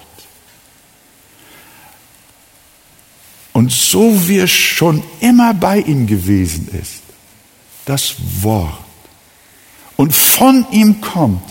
Und 3.63 3.71
so 3.71 4.27
wie 4.27 4.39
es 4.39 4.51
schon 4.51 5.01
immer 5.21 5.53
bei 5.53 5.77
ihm 5.77 6.05
gewesen 6.05 6.67
ist, 6.81 7.01
das 7.85 8.15
Wort, 8.41 8.77
und 9.95 10.13
von 10.13 10.65
ihm 10.69 10.99
kommt, 10.99 11.41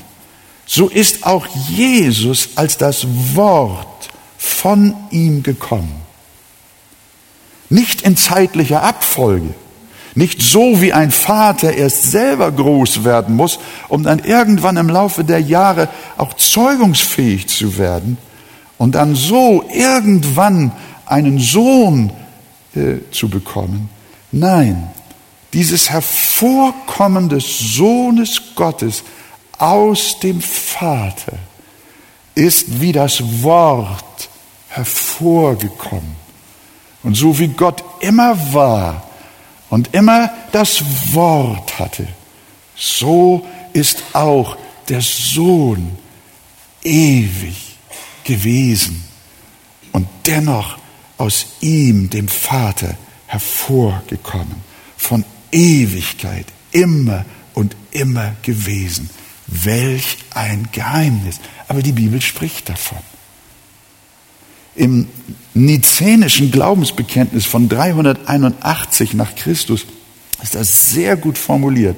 so 0.66 0.90
ist 0.90 1.24
auch 1.24 1.46
Jesus 1.70 2.50
als 2.56 2.76
das 2.76 3.06
Wort 3.34 4.10
von 4.36 4.94
ihm 5.10 5.42
gekommen. 5.42 6.02
Nicht 7.70 8.02
in 8.02 8.18
zeitlicher 8.18 8.82
Abfolge, 8.82 9.54
nicht 10.14 10.42
so 10.42 10.82
wie 10.82 10.92
ein 10.92 11.12
Vater 11.12 11.72
erst 11.72 12.10
selber 12.10 12.52
groß 12.52 13.04
werden 13.04 13.36
muss, 13.36 13.58
um 13.88 14.02
dann 14.02 14.18
irgendwann 14.18 14.76
im 14.76 14.90
Laufe 14.90 15.24
der 15.24 15.40
Jahre 15.40 15.88
auch 16.18 16.34
zeugungsfähig 16.34 17.48
zu 17.48 17.78
werden 17.78 18.18
und 18.76 18.96
dann 18.96 19.14
so 19.14 19.64
irgendwann 19.72 20.72
einen 21.12 21.38
Sohn 21.38 22.10
äh, 22.74 22.96
zu 23.10 23.28
bekommen. 23.28 23.90
Nein, 24.32 24.90
dieses 25.52 25.90
Hervorkommen 25.90 27.28
des 27.28 27.58
Sohnes 27.58 28.40
Gottes 28.54 29.04
aus 29.58 30.18
dem 30.20 30.40
Vater 30.40 31.38
ist 32.34 32.80
wie 32.80 32.92
das 32.92 33.42
Wort 33.42 34.30
hervorgekommen. 34.68 36.16
Und 37.02 37.14
so 37.14 37.38
wie 37.38 37.48
Gott 37.48 37.84
immer 38.00 38.54
war 38.54 39.06
und 39.68 39.94
immer 39.94 40.30
das 40.50 40.82
Wort 41.12 41.78
hatte, 41.78 42.08
so 42.74 43.44
ist 43.74 44.02
auch 44.14 44.56
der 44.88 45.02
Sohn 45.02 45.98
ewig 46.82 47.76
gewesen 48.24 49.04
und 49.92 50.06
dennoch 50.24 50.81
aus 51.22 51.46
ihm, 51.60 52.10
dem 52.10 52.26
Vater, 52.26 52.96
hervorgekommen, 53.26 54.56
von 54.96 55.24
Ewigkeit, 55.52 56.46
immer 56.72 57.24
und 57.54 57.76
immer 57.92 58.34
gewesen. 58.42 59.08
Welch 59.46 60.18
ein 60.34 60.68
Geheimnis. 60.72 61.38
Aber 61.68 61.80
die 61.80 61.92
Bibel 61.92 62.20
spricht 62.20 62.68
davon. 62.68 62.98
Im 64.74 65.06
nizänischen 65.54 66.50
Glaubensbekenntnis 66.50 67.46
von 67.46 67.68
381 67.68 69.14
nach 69.14 69.36
Christus 69.36 69.86
ist 70.42 70.56
das 70.56 70.90
sehr 70.90 71.16
gut 71.16 71.38
formuliert. 71.38 71.96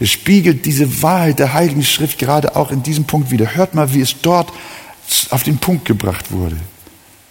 Es 0.00 0.10
spiegelt 0.10 0.66
diese 0.66 1.02
Wahrheit 1.02 1.38
der 1.38 1.54
Heiligen 1.54 1.84
Schrift 1.84 2.18
gerade 2.18 2.56
auch 2.56 2.72
in 2.72 2.82
diesem 2.82 3.04
Punkt 3.04 3.30
wieder. 3.30 3.54
Hört 3.54 3.74
mal, 3.74 3.94
wie 3.94 4.02
es 4.02 4.16
dort 4.20 4.52
auf 5.30 5.44
den 5.44 5.56
Punkt 5.56 5.86
gebracht 5.86 6.30
wurde, 6.30 6.56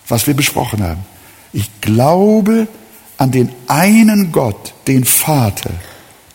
was 0.08 0.26
wir 0.26 0.34
besprochen 0.34 0.82
haben. 0.82 1.04
Ich 1.54 1.82
glaube 1.82 2.68
an 3.18 3.32
den 3.32 3.52
einen 3.68 4.32
Gott, 4.32 4.74
den 4.88 5.06
Vater, 5.06 5.72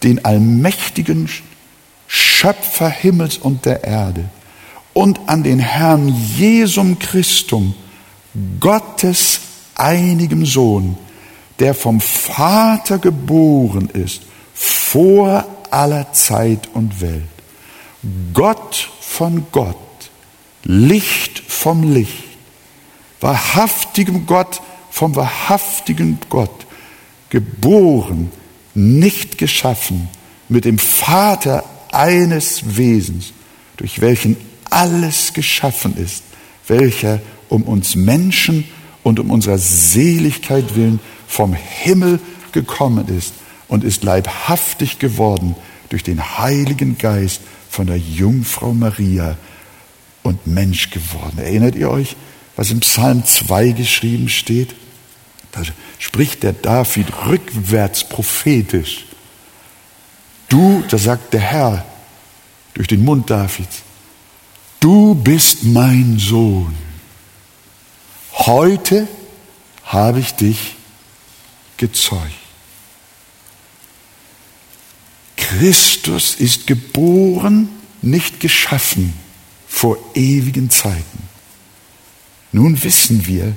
den 0.02 0.24
allmächtigen 0.24 1.28
Schöpfer 2.06 2.88
Himmels 2.88 3.38
und 3.38 3.64
der 3.64 3.84
Erde 3.84 4.28
und 4.92 5.20
an 5.26 5.42
den 5.42 5.58
Herrn 5.58 6.08
Jesum 6.36 6.98
Christum, 6.98 7.74
Gottes 8.60 9.40
einigem 9.74 10.44
Sohn, 10.46 10.96
der 11.58 11.74
vom 11.74 12.00
Vater 12.00 12.98
geboren 12.98 13.88
ist, 13.90 14.22
vor 14.54 15.44
aller 15.70 16.12
Zeit 16.12 16.68
und 16.74 17.00
Welt. 17.00 17.22
Gott 18.32 18.90
von 19.00 19.46
Gott, 19.50 19.76
Licht 20.64 21.42
vom 21.48 21.94
Licht, 21.94 22.24
wahrhaftigem 23.20 24.26
Gott 24.26 24.60
vom 24.94 25.16
wahrhaftigen 25.16 26.20
Gott, 26.28 26.66
geboren, 27.28 28.30
nicht 28.74 29.38
geschaffen, 29.38 30.08
mit 30.48 30.64
dem 30.64 30.78
Vater 30.78 31.64
eines 31.90 32.76
Wesens, 32.76 33.32
durch 33.76 34.00
welchen 34.00 34.36
alles 34.70 35.32
geschaffen 35.32 35.96
ist, 35.96 36.22
welcher 36.68 37.20
um 37.48 37.64
uns 37.64 37.96
Menschen 37.96 38.68
und 39.02 39.18
um 39.18 39.32
unserer 39.32 39.58
Seligkeit 39.58 40.76
willen 40.76 41.00
vom 41.26 41.54
Himmel 41.54 42.20
gekommen 42.52 43.08
ist 43.08 43.34
und 43.66 43.82
ist 43.82 44.04
leibhaftig 44.04 45.00
geworden 45.00 45.56
durch 45.88 46.04
den 46.04 46.38
Heiligen 46.38 46.98
Geist 46.98 47.40
von 47.68 47.88
der 47.88 47.98
Jungfrau 47.98 48.72
Maria 48.72 49.36
und 50.22 50.46
Mensch 50.46 50.90
geworden. 50.90 51.38
Erinnert 51.38 51.74
ihr 51.74 51.90
euch, 51.90 52.14
was 52.54 52.70
im 52.70 52.78
Psalm 52.78 53.24
2 53.24 53.72
geschrieben 53.72 54.28
steht? 54.28 54.76
Da 55.54 55.62
spricht 55.98 56.42
der 56.42 56.52
David 56.52 57.06
rückwärts 57.26 58.08
prophetisch. 58.08 59.06
Du, 60.48 60.82
da 60.88 60.98
sagt 60.98 61.32
der 61.32 61.40
Herr 61.40 61.86
durch 62.74 62.88
den 62.88 63.04
Mund 63.04 63.30
Davids, 63.30 63.82
du 64.80 65.14
bist 65.14 65.62
mein 65.62 66.18
Sohn. 66.18 66.74
heute 68.32 69.06
habe 69.84 70.18
ich 70.18 70.34
dich 70.34 70.74
gezeugt. 71.76 72.32
Christus 75.36 76.34
ist 76.34 76.66
geboren, 76.66 77.68
nicht 78.02 78.40
geschaffen 78.40 79.14
vor 79.68 79.98
ewigen 80.14 80.68
Zeiten. 80.68 81.28
Nun 82.50 82.82
wissen 82.82 83.26
wir, 83.26 83.54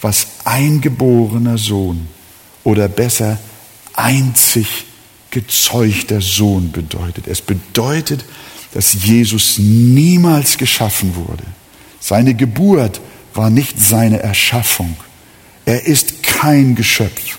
was 0.00 0.26
ein 0.44 0.80
geborener 0.80 1.58
Sohn 1.58 2.08
oder 2.64 2.88
besser 2.88 3.38
einzig 3.94 4.86
gezeugter 5.30 6.20
Sohn 6.20 6.72
bedeutet. 6.72 7.26
Es 7.26 7.40
bedeutet, 7.42 8.24
dass 8.72 9.04
Jesus 9.04 9.58
niemals 9.58 10.56
geschaffen 10.56 11.14
wurde. 11.16 11.44
Seine 12.00 12.34
Geburt 12.34 13.00
war 13.34 13.50
nicht 13.50 13.80
seine 13.80 14.20
Erschaffung. 14.20 14.96
Er 15.64 15.86
ist 15.86 16.22
kein 16.22 16.74
Geschöpf. 16.74 17.38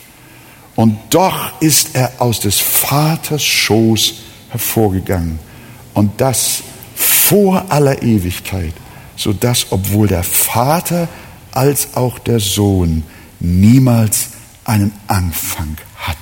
Und 0.75 0.97
doch 1.09 1.61
ist 1.61 1.89
er 1.93 2.13
aus 2.19 2.39
des 2.39 2.59
Vaters 2.59 3.43
Schoß 3.43 4.13
hervorgegangen. 4.49 5.39
Und 5.93 6.21
das 6.21 6.63
vor 6.95 7.65
aller 7.69 8.01
Ewigkeit, 8.01 8.73
so 9.15 9.33
dass 9.33 9.71
obwohl 9.71 10.07
der 10.07 10.23
Vater 10.23 11.07
als 11.51 11.95
auch 11.95 12.19
der 12.19 12.39
Sohn 12.39 13.03
niemals 13.39 14.29
einen 14.65 14.91
Anfang 15.07 15.77
hat. 15.97 16.17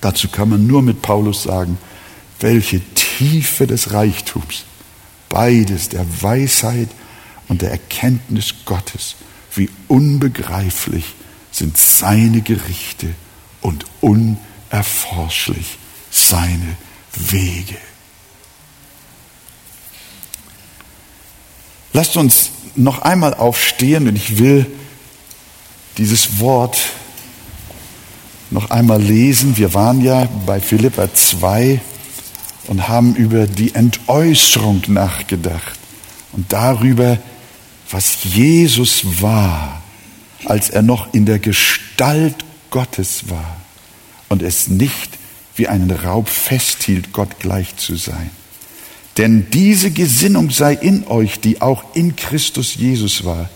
Dazu 0.00 0.28
kann 0.28 0.50
man 0.50 0.66
nur 0.66 0.82
mit 0.82 1.02
Paulus 1.02 1.44
sagen, 1.44 1.78
welche 2.40 2.80
Tiefe 2.94 3.66
des 3.66 3.92
Reichtums, 3.92 4.64
beides 5.28 5.88
der 5.88 6.06
Weisheit 6.22 6.88
und 7.48 7.62
der 7.62 7.70
Erkenntnis 7.70 8.54
Gottes, 8.64 9.16
wie 9.54 9.68
unbegreiflich 9.88 11.14
sind 11.50 11.76
seine 11.76 12.40
Gerichte 12.40 13.08
und 13.60 13.84
unerforschlich 14.00 15.78
seine 16.10 16.76
Wege. 17.14 17.76
Lasst 21.92 22.16
uns 22.16 22.50
noch 22.76 23.00
einmal 23.00 23.34
aufstehen 23.34 24.08
und 24.08 24.16
ich 24.16 24.38
will 24.38 24.66
dieses 25.98 26.38
Wort 26.38 26.78
noch 28.50 28.70
einmal 28.70 29.00
lesen. 29.02 29.56
Wir 29.56 29.74
waren 29.74 30.00
ja 30.00 30.28
bei 30.46 30.60
Philippa 30.60 31.12
2 31.12 31.80
und 32.68 32.88
haben 32.88 33.14
über 33.14 33.46
die 33.46 33.74
Entäußerung 33.74 34.82
nachgedacht 34.88 35.78
und 36.32 36.52
darüber, 36.52 37.18
was 37.90 38.18
Jesus 38.22 39.20
war, 39.20 39.82
als 40.44 40.70
er 40.70 40.82
noch 40.82 41.12
in 41.12 41.26
der 41.26 41.38
Gestalt 41.38 42.36
Gottes 42.70 43.28
war 43.28 43.56
und 44.28 44.42
es 44.42 44.68
nicht 44.68 45.18
wie 45.56 45.66
einen 45.66 45.90
Raub 45.90 46.28
festhielt, 46.28 47.12
Gott 47.12 47.40
gleich 47.40 47.76
zu 47.76 47.96
sein. 47.96 48.30
Denn 49.16 49.46
diese 49.52 49.90
Gesinnung 49.90 50.50
sei 50.50 50.74
in 50.74 51.06
euch, 51.06 51.40
die 51.40 51.60
auch 51.60 51.84
in 51.94 52.16
Christus 52.16 52.74
Jesus 52.74 53.24
war, 53.24 53.50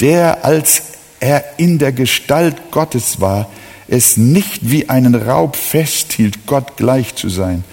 der, 0.00 0.44
als 0.44 0.82
er 1.20 1.58
in 1.58 1.78
der 1.78 1.92
Gestalt 1.92 2.70
Gottes 2.70 3.20
war, 3.20 3.50
es 3.88 4.16
nicht 4.16 4.70
wie 4.70 4.88
einen 4.88 5.14
Raub 5.14 5.56
festhielt, 5.56 6.46
Gott 6.46 6.76
gleich 6.76 7.14
zu 7.16 7.28
sein, 7.28 7.64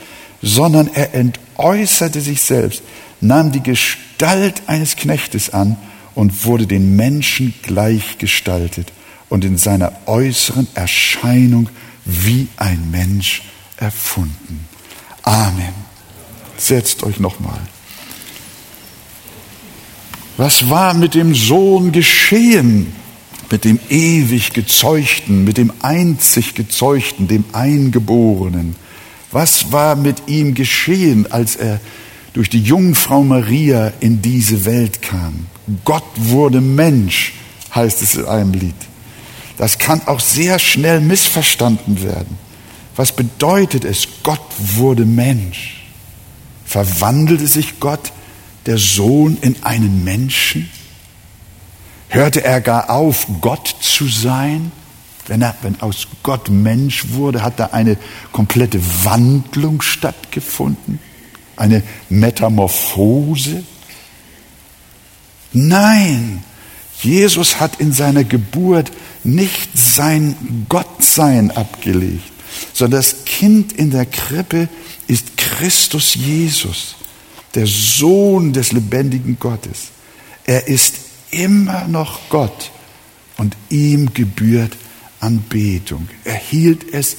sondern 0.41 0.89
er 0.93 1.13
entäußerte 1.13 2.21
sich 2.21 2.41
selbst, 2.41 2.81
nahm 3.21 3.51
die 3.51 3.61
Gestalt 3.61 4.63
eines 4.67 4.95
Knechtes 4.95 5.51
an 5.51 5.77
und 6.15 6.45
wurde 6.45 6.65
den 6.65 6.95
Menschen 6.95 7.53
gleichgestaltet 7.61 8.91
und 9.29 9.45
in 9.45 9.57
seiner 9.57 9.91
äußeren 10.07 10.67
Erscheinung 10.73 11.69
wie 12.05 12.47
ein 12.57 12.89
Mensch 12.89 13.43
erfunden. 13.77 14.67
Amen. 15.21 15.86
Setzt 16.57 17.03
euch 17.03 17.19
nochmal. 17.19 17.59
Was 20.37 20.69
war 20.69 20.93
mit 20.93 21.15
dem 21.15 21.33
Sohn 21.33 21.91
geschehen? 21.91 22.93
Mit 23.49 23.63
dem 23.63 23.79
ewig 23.89 24.53
Gezeugten, 24.53 25.45
mit 25.45 25.57
dem 25.57 25.71
einzig 25.81 26.53
Gezeugten, 26.53 27.27
dem 27.27 27.45
Eingeborenen. 27.53 28.75
Was 29.31 29.71
war 29.71 29.95
mit 29.95 30.23
ihm 30.27 30.53
geschehen, 30.53 31.31
als 31.31 31.55
er 31.55 31.79
durch 32.33 32.49
die 32.49 32.61
Jungfrau 32.61 33.23
Maria 33.23 33.93
in 33.99 34.21
diese 34.21 34.65
Welt 34.65 35.01
kam? 35.01 35.47
Gott 35.85 36.03
wurde 36.15 36.61
Mensch, 36.61 37.33
heißt 37.73 38.01
es 38.01 38.15
in 38.15 38.25
einem 38.25 38.53
Lied. 38.53 38.75
Das 39.57 39.79
kann 39.79 40.01
auch 40.07 40.19
sehr 40.19 40.59
schnell 40.59 41.01
missverstanden 41.01 42.03
werden. 42.03 42.37
Was 42.95 43.11
bedeutet 43.11 43.85
es, 43.85 44.07
Gott 44.23 44.41
wurde 44.57 45.05
Mensch? 45.05 45.76
Verwandelte 46.67 47.47
sich 47.47 47.79
Gott, 47.79 48.11
der 48.65 48.77
Sohn, 48.77 49.37
in 49.41 49.55
einen 49.63 50.03
Menschen? 50.03 50.69
Hörte 52.09 52.43
er 52.43 52.59
gar 52.59 52.89
auf, 52.89 53.27
Gott 53.39 53.73
zu 53.79 54.07
sein? 54.07 54.73
Wenn, 55.27 55.41
er, 55.41 55.55
wenn 55.61 55.79
aus 55.81 56.07
Gott 56.23 56.49
Mensch 56.49 57.09
wurde, 57.09 57.41
hat 57.41 57.59
da 57.59 57.67
eine 57.67 57.97
komplette 58.33 58.81
Wandlung 59.03 59.81
stattgefunden? 59.81 60.99
Eine 61.55 61.83
Metamorphose? 62.09 63.63
Nein, 65.53 66.43
Jesus 67.01 67.59
hat 67.61 67.79
in 67.79 67.93
seiner 67.93 68.25
Geburt 68.25 68.91
nicht 69.23 69.69
sein 69.77 70.65
Gottsein 70.67 71.51
abgelegt, 71.51 72.31
sondern 72.73 72.99
das 72.99 73.23
Kind 73.25 73.71
in 73.71 73.91
der 73.91 74.05
Krippe 74.05 74.67
ist 75.07 75.37
Christus 75.37 76.15
Jesus, 76.15 76.95
der 77.55 77.65
Sohn 77.65 78.53
des 78.53 78.71
lebendigen 78.71 79.37
Gottes. 79.39 79.89
Er 80.45 80.67
ist 80.67 80.95
immer 81.31 81.87
noch 81.87 82.29
Gott 82.29 82.71
und 83.37 83.55
ihm 83.69 84.13
gebührt 84.13 84.77
Anbetung. 85.19 86.07
Er 86.23 86.35
hielt 86.35 86.93
es 86.93 87.17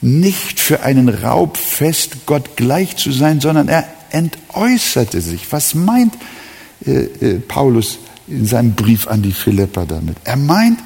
nicht 0.00 0.60
für 0.60 0.82
einen 0.82 1.08
Raub 1.08 1.56
fest, 1.56 2.26
Gott 2.26 2.56
gleich 2.56 2.96
zu 2.96 3.12
sein, 3.12 3.40
sondern 3.40 3.68
er 3.68 3.86
entäußerte 4.10 5.20
sich. 5.20 5.50
Was 5.50 5.74
meint 5.74 6.14
äh, 6.84 6.90
äh, 6.90 7.38
Paulus 7.40 7.98
in 8.26 8.46
seinem 8.46 8.74
Brief 8.74 9.06
an 9.06 9.22
die 9.22 9.32
Philipper 9.32 9.86
damit? 9.86 10.16
Er 10.24 10.36
meint, 10.36 10.80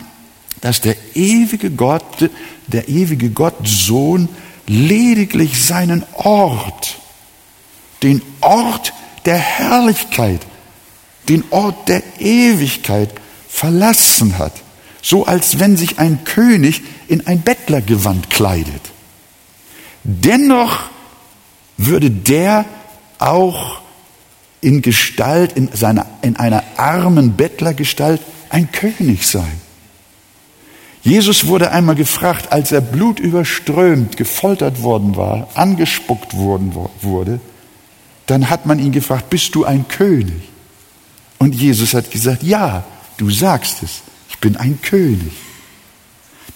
dass 0.60 0.80
der 0.80 0.96
ewige 1.14 1.70
Gott, 1.70 2.30
der 2.66 2.88
ewige 2.88 3.30
Gott 3.30 3.66
Sohn 3.66 4.28
lediglich 4.66 5.64
seinen 5.64 6.04
Ort, 6.14 6.98
den 8.02 8.22
Ort 8.40 8.92
der 9.24 9.38
Herrlichkeit, 9.38 10.40
den 11.28 11.44
Ort 11.50 11.88
der 11.88 12.02
Ewigkeit 12.18 13.10
verlassen 13.48 14.38
hat, 14.38 14.52
so 15.02 15.26
als 15.26 15.58
wenn 15.58 15.76
sich 15.76 15.98
ein 15.98 16.24
König 16.24 16.82
in 17.08 17.26
ein 17.26 17.42
Bettlergewand 17.42 18.30
kleidet. 18.30 18.92
Dennoch 20.04 20.90
würde 21.76 22.10
der 22.10 22.64
auch 23.18 23.80
in 24.60 24.82
Gestalt, 24.82 25.52
in, 25.52 25.70
seiner, 25.72 26.06
in 26.22 26.36
einer 26.36 26.62
armen 26.76 27.36
Bettlergestalt 27.36 28.20
ein 28.50 28.70
König 28.72 29.26
sein. 29.26 29.60
Jesus 31.06 31.46
wurde 31.46 31.70
einmal 31.70 31.94
gefragt, 31.94 32.50
als 32.50 32.72
er 32.72 32.80
blutüberströmt, 32.80 34.16
gefoltert 34.16 34.82
worden 34.82 35.14
war, 35.14 35.46
angespuckt 35.54 36.36
worden 36.36 36.74
wurde, 37.00 37.38
dann 38.26 38.50
hat 38.50 38.66
man 38.66 38.80
ihn 38.80 38.90
gefragt, 38.90 39.30
bist 39.30 39.54
du 39.54 39.64
ein 39.64 39.86
König? 39.86 40.48
Und 41.38 41.54
Jesus 41.54 41.94
hat 41.94 42.10
gesagt, 42.10 42.42
ja, 42.42 42.82
du 43.18 43.30
sagst 43.30 43.84
es, 43.84 44.02
ich 44.30 44.38
bin 44.38 44.56
ein 44.56 44.80
König. 44.82 45.30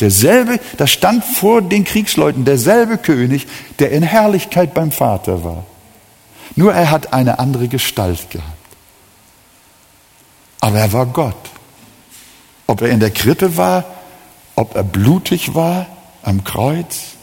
Derselbe, 0.01 0.59
da 0.79 0.89
stand 0.89 1.25
vor 1.25 1.63
den 1.63 1.85
Kriegsleuten 1.85 2.45
derselbe 2.45 2.99
König, 2.99 3.47
der 3.79 3.93
in 3.93 4.03
Herrlichkeit 4.03 4.75
beim 4.75 4.91
Vater 4.91 5.45
war. 5.45 5.65
Nur 6.57 6.75
er 6.75 6.91
hat 6.91 7.13
eine 7.13 7.39
andere 7.39 7.69
Gestalt 7.69 8.29
gehabt. 8.31 8.49
Aber 10.59 10.81
er 10.81 10.93
war 10.93 11.07
Gott. 11.07 11.51
Ob 12.67 12.83
er 12.83 12.89
in 12.89 12.99
der 12.99 13.13
Krippe 13.13 13.57
war 13.57 13.85
ob 14.61 14.75
er 14.75 14.85
blutig 14.85 15.55
war 15.55 15.87
am 16.23 16.45
Kreuz, 16.45 17.17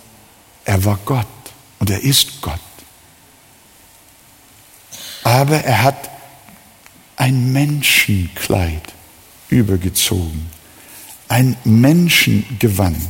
er 0.66 0.84
war 0.86 0.98
Gott 1.06 1.28
und 1.78 1.92
er 1.92 2.04
ist 2.04 2.42
Gott. 2.42 2.60
Aber 5.24 5.58
er 5.58 5.84
hat 5.84 6.10
ein 7.16 7.54
Menschenkleid 7.54 8.82
übergezogen, 9.50 10.50
ein 11.28 11.56
Menschengewand, 11.64 13.08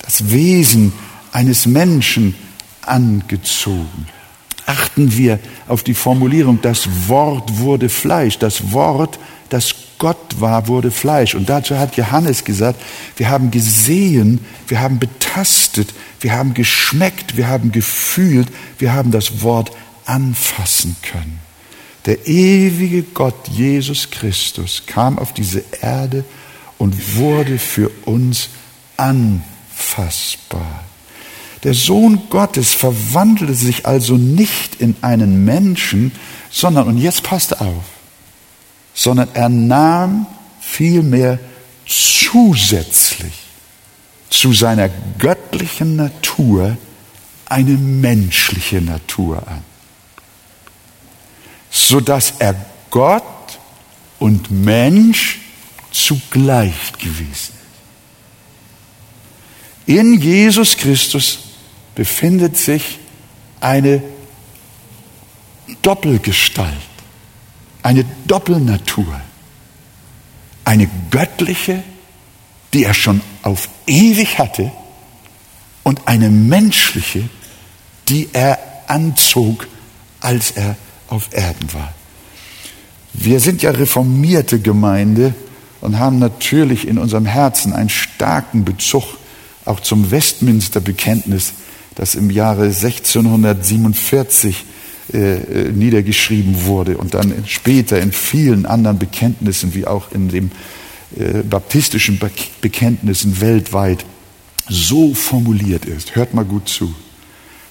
das 0.00 0.30
Wesen 0.30 0.92
eines 1.32 1.64
Menschen 1.64 2.34
angezogen. 2.82 4.08
Achten 4.66 5.16
wir 5.16 5.38
auf 5.68 5.82
die 5.82 5.94
Formulierung, 5.94 6.60
das 6.60 7.08
Wort 7.08 7.56
wurde 7.56 7.88
Fleisch, 7.88 8.38
das 8.38 8.72
Wort, 8.72 9.18
das 9.48 9.85
Gott 9.98 10.40
war, 10.40 10.68
wurde 10.68 10.90
Fleisch. 10.90 11.34
Und 11.34 11.48
dazu 11.48 11.78
hat 11.78 11.96
Johannes 11.96 12.44
gesagt, 12.44 12.80
wir 13.16 13.28
haben 13.28 13.50
gesehen, 13.50 14.44
wir 14.68 14.80
haben 14.80 14.98
betastet, 14.98 15.94
wir 16.20 16.32
haben 16.32 16.54
geschmeckt, 16.54 17.36
wir 17.36 17.48
haben 17.48 17.72
gefühlt, 17.72 18.48
wir 18.78 18.92
haben 18.92 19.10
das 19.10 19.42
Wort 19.42 19.70
anfassen 20.04 20.96
können. 21.02 21.40
Der 22.06 22.26
ewige 22.26 23.02
Gott 23.02 23.48
Jesus 23.48 24.10
Christus 24.10 24.84
kam 24.86 25.18
auf 25.18 25.32
diese 25.32 25.64
Erde 25.80 26.24
und 26.78 27.16
wurde 27.16 27.58
für 27.58 27.90
uns 28.04 28.50
anfassbar. 28.96 30.84
Der 31.64 31.74
Sohn 31.74 32.28
Gottes 32.30 32.74
verwandelte 32.74 33.54
sich 33.54 33.86
also 33.86 34.16
nicht 34.16 34.80
in 34.80 34.94
einen 35.00 35.44
Menschen, 35.44 36.12
sondern, 36.48 36.86
und 36.86 36.98
jetzt 36.98 37.24
passt 37.24 37.60
auf, 37.60 37.82
sondern 38.96 39.28
er 39.34 39.48
nahm 39.50 40.26
vielmehr 40.60 41.38
zusätzlich 41.86 43.34
zu 44.30 44.52
seiner 44.52 44.88
göttlichen 45.18 45.94
Natur 45.96 46.76
eine 47.44 47.72
menschliche 47.72 48.80
Natur 48.80 49.46
an, 49.46 49.62
sodass 51.70 52.34
er 52.38 52.56
Gott 52.90 53.22
und 54.18 54.50
Mensch 54.50 55.40
zugleich 55.92 56.92
gewesen 56.98 57.20
ist. 57.30 57.52
In 59.86 60.20
Jesus 60.20 60.76
Christus 60.76 61.38
befindet 61.94 62.56
sich 62.56 62.98
eine 63.60 64.02
Doppelgestalt, 65.82 66.95
eine 67.86 68.04
Doppelnatur, 68.26 69.06
eine 70.64 70.90
göttliche, 71.12 71.84
die 72.74 72.82
er 72.82 72.94
schon 72.94 73.20
auf 73.42 73.68
ewig 73.86 74.40
hatte, 74.40 74.72
und 75.84 76.08
eine 76.08 76.28
menschliche, 76.28 77.28
die 78.08 78.28
er 78.32 78.58
anzog, 78.88 79.68
als 80.18 80.50
er 80.50 80.74
auf 81.06 81.28
Erden 81.30 81.72
war. 81.74 81.94
Wir 83.12 83.38
sind 83.38 83.62
ja 83.62 83.70
reformierte 83.70 84.58
Gemeinde 84.58 85.32
und 85.80 86.00
haben 86.00 86.18
natürlich 86.18 86.88
in 86.88 86.98
unserem 86.98 87.26
Herzen 87.26 87.72
einen 87.72 87.88
starken 87.88 88.64
Bezug 88.64 89.04
auch 89.64 89.78
zum 89.78 90.10
Westminster-Bekenntnis, 90.10 91.52
das 91.94 92.16
im 92.16 92.32
Jahre 92.32 92.64
1647 92.64 94.64
äh, 95.16 95.68
äh, 95.68 95.72
niedergeschrieben 95.72 96.66
wurde 96.66 96.98
und 96.98 97.14
dann 97.14 97.32
später 97.46 97.98
in 97.98 98.12
vielen 98.12 98.66
anderen 98.66 98.98
Bekenntnissen, 98.98 99.72
wie 99.72 99.86
auch 99.86 100.12
in 100.12 100.28
den 100.28 100.52
äh, 101.18 101.42
baptistischen 101.42 102.20
Bekenntnissen 102.60 103.40
weltweit, 103.40 104.04
so 104.68 105.14
formuliert 105.14 105.86
ist. 105.86 106.16
Hört 106.16 106.34
mal 106.34 106.44
gut 106.44 106.68
zu. 106.68 106.94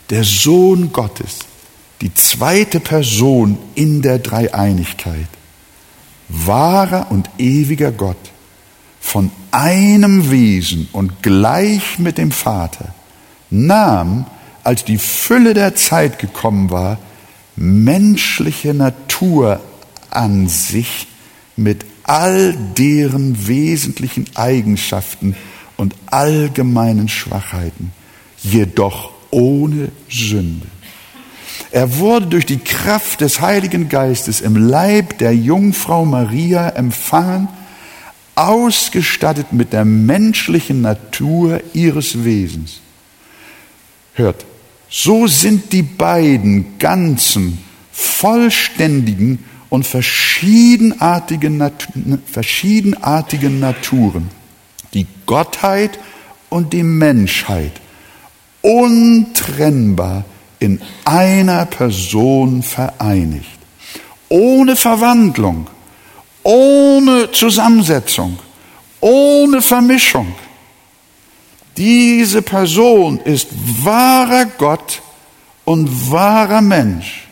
Der 0.10 0.23
Sohn 0.23 0.91
Gottes, 0.91 1.41
die 2.01 2.12
zweite 2.15 2.79
Person 2.79 3.60
in 3.75 4.01
der 4.01 4.17
Dreieinigkeit, 4.17 5.27
wahrer 6.29 7.12
und 7.12 7.29
ewiger 7.38 7.91
Gott, 7.91 8.31
von 8.99 9.29
einem 9.51 10.31
Wesen 10.31 10.89
und 10.93 11.21
gleich 11.21 11.99
mit 11.99 12.17
dem 12.17 12.31
Vater, 12.31 12.95
nahm, 13.51 14.25
als 14.63 14.84
die 14.84 14.97
Fülle 14.97 15.53
der 15.53 15.75
Zeit 15.75 16.17
gekommen 16.17 16.71
war, 16.71 16.97
menschliche 17.56 18.74
Natur 18.74 19.62
an 20.10 20.48
sich 20.48 21.08
mit 21.56 21.86
all 22.04 22.56
deren 22.78 23.48
wesentlichen 23.48 24.26
Eigenschaften 24.36 25.36
und 25.78 25.96
allgemeinen 26.08 27.10
Schwachheiten, 27.10 27.91
jedoch 28.44 29.12
ohne 29.32 29.89
Sünde. 30.10 30.68
Er 31.72 31.98
wurde 31.98 32.28
durch 32.28 32.46
die 32.46 32.60
Kraft 32.60 33.22
des 33.22 33.41
Heiligen 33.41 33.89
Geistes 33.89 34.41
im 34.41 34.56
Leib 34.56 35.18
der 35.18 35.36
Jungfrau 35.36 36.06
Maria 36.06 36.70
empfangen, 36.70 37.48
ausgestattet 38.36 39.54
mit 39.54 39.74
der 39.74 39.86
menschlichen 39.86 40.82
Natur 40.82 41.62
ihres 41.74 42.24
Wesens. 42.24 42.82
Hört, 44.13 44.46
so 44.97 45.27
sind 45.27 45.73
die 45.73 45.81
beiden 45.81 46.79
ganzen, 46.79 47.58
vollständigen 47.91 49.43
und 49.67 49.86
verschiedenartigen, 49.86 51.58
Nat 51.58 51.89
verschiedenartigen 52.25 53.60
Naturen, 53.60 54.29
die 54.93 55.05
Gottheit 55.25 55.99
und 56.49 56.71
die 56.71 56.84
Menschheit, 56.84 57.73
untrennbar 58.62 60.23
in 60.60 60.81
einer 61.03 61.65
Person 61.65 62.63
vereinigt. 62.63 63.60
Ohne 64.29 64.77
Verwandlung, 64.77 65.67
ohne 66.41 67.29
Zusammensetzung, 67.34 68.39
ohne 69.01 69.62
Vermischung. 69.62 70.34
Diese 71.78 72.42
Person 72.42 73.20
ist 73.20 73.48
wahrer 73.84 74.46
Gott 74.58 75.02
und 75.66 76.12
wahrer 76.12 76.62
Mensch. 76.62 77.28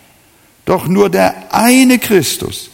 Doch 0.65 0.87
nur 0.87 1.09
der 1.09 1.53
eine 1.53 1.99
Christus, 1.99 2.69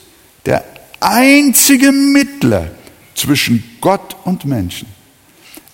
der 0.46 0.64
einzige 1.00 1.92
Mittler 1.92 2.72
zwischen 3.16 3.64
Gott 3.82 4.16
und 4.26 4.46
Menschen, 4.46 4.88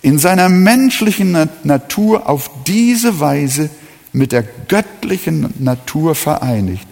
in 0.02 0.20
seiner 0.20 0.50
menschlichen 0.50 1.50
Natur 1.64 2.30
auf 2.30 2.50
diese 2.66 3.20
Weise 3.20 3.70
mit 4.12 4.32
der 4.32 4.44
göttlichen 4.44 5.54
Natur 5.60 6.16
vereinigt, 6.16 6.88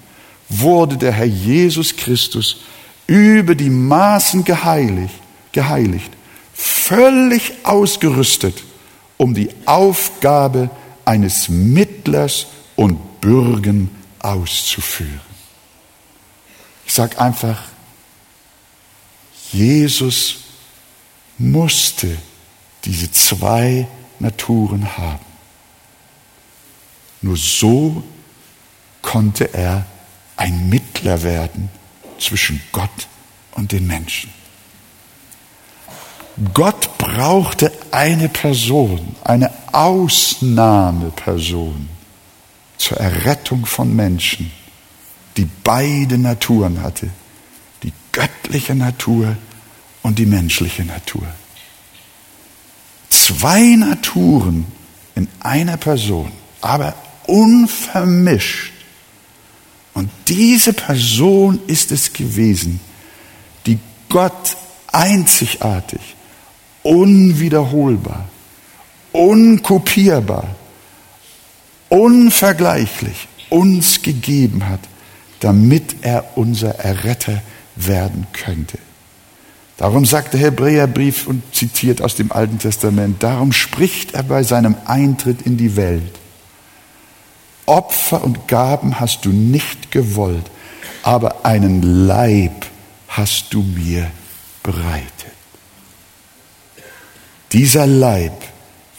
wurde 0.49 0.97
der 0.97 1.11
Herr 1.11 1.25
Jesus 1.25 1.95
Christus 1.95 2.61
über 3.07 3.55
die 3.55 3.69
Maßen 3.69 4.43
geheiligt, 4.43 5.13
geheiligt, 5.51 6.11
völlig 6.53 7.53
ausgerüstet 7.63 8.63
um 9.23 9.33
die 9.33 9.49
Aufgabe 9.65 10.69
eines 11.05 11.47
Mittlers 11.47 12.47
und 12.75 13.21
Bürgen 13.21 13.89
auszuführen. 14.19 15.21
Ich 16.85 16.93
sage 16.93 17.17
einfach, 17.21 17.63
Jesus 19.53 20.39
musste 21.37 22.17
diese 22.83 23.09
zwei 23.13 23.87
Naturen 24.19 24.97
haben. 24.97 25.25
Nur 27.21 27.37
so 27.37 28.03
konnte 29.01 29.53
er 29.53 29.85
ein 30.35 30.67
Mittler 30.67 31.23
werden 31.23 31.69
zwischen 32.19 32.61
Gott 32.73 33.07
und 33.51 33.71
den 33.71 33.87
Menschen. 33.87 34.42
Gott 36.53 36.97
brauchte 36.97 37.71
eine 37.91 38.27
Person, 38.27 39.15
eine 39.23 39.51
Ausnahmeperson 39.71 41.87
zur 42.77 42.97
Errettung 42.97 43.67
von 43.67 43.95
Menschen, 43.95 44.51
die 45.37 45.47
beide 45.63 46.17
Naturen 46.17 46.81
hatte, 46.81 47.11
die 47.83 47.93
göttliche 48.11 48.73
Natur 48.73 49.37
und 50.01 50.17
die 50.17 50.25
menschliche 50.25 50.83
Natur. 50.83 51.27
Zwei 53.09 53.75
Naturen 53.75 54.65
in 55.15 55.27
einer 55.39 55.77
Person, 55.77 56.31
aber 56.61 56.95
unvermischt. 57.27 58.71
Und 59.93 60.09
diese 60.27 60.73
Person 60.73 61.59
ist 61.67 61.91
es 61.91 62.11
gewesen, 62.11 62.79
die 63.67 63.77
Gott 64.09 64.57
einzigartig 64.91 66.01
unwiederholbar, 66.83 68.25
unkopierbar, 69.11 70.47
unvergleichlich 71.89 73.27
uns 73.49 74.01
gegeben 74.01 74.67
hat, 74.67 74.81
damit 75.39 75.97
er 76.01 76.37
unser 76.37 76.79
Erretter 76.79 77.41
werden 77.75 78.27
könnte. 78.33 78.77
Darum 79.77 80.05
sagt 80.05 80.33
der 80.33 80.39
Hebräerbrief 80.39 81.27
und 81.27 81.43
zitiert 81.53 82.01
aus 82.01 82.15
dem 82.15 82.31
Alten 82.31 82.59
Testament, 82.59 83.21
darum 83.23 83.51
spricht 83.51 84.13
er 84.13 84.23
bei 84.23 84.43
seinem 84.43 84.75
Eintritt 84.85 85.41
in 85.41 85.57
die 85.57 85.75
Welt. 85.75 86.19
Opfer 87.65 88.23
und 88.23 88.47
Gaben 88.47 88.99
hast 88.99 89.25
du 89.25 89.29
nicht 89.29 89.91
gewollt, 89.91 90.49
aber 91.01 91.45
einen 91.45 92.07
Leib 92.07 92.65
hast 93.07 93.53
du 93.53 93.61
mir 93.61 94.09
bereitet. 94.61 95.32
Dieser 97.53 97.85
Leib 97.85 98.33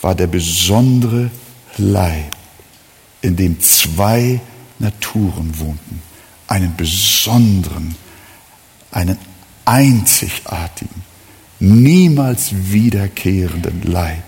war 0.00 0.14
der 0.14 0.28
besondere 0.28 1.30
Leib, 1.76 2.36
in 3.20 3.34
dem 3.34 3.60
zwei 3.60 4.40
Naturen 4.78 5.58
wohnten. 5.58 6.02
Einen 6.46 6.76
besonderen, 6.76 7.96
einen 8.92 9.18
einzigartigen, 9.64 11.02
niemals 11.58 12.50
wiederkehrenden 12.52 13.82
Leib. 13.82 14.22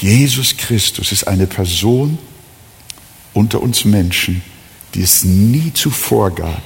Jesus 0.00 0.56
Christus 0.56 1.12
ist 1.12 1.28
eine 1.28 1.46
Person 1.46 2.18
unter 3.34 3.60
uns 3.60 3.84
Menschen, 3.84 4.42
die 4.94 5.02
es 5.02 5.24
nie 5.24 5.72
zuvor 5.74 6.34
gab, 6.34 6.62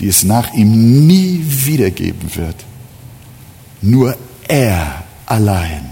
die 0.00 0.08
es 0.08 0.24
nach 0.24 0.52
ihm 0.54 1.06
nie 1.06 1.44
wiedergeben 1.46 2.34
wird. 2.34 2.56
Nur 3.82 4.16
er 4.48 5.04
allein 5.30 5.90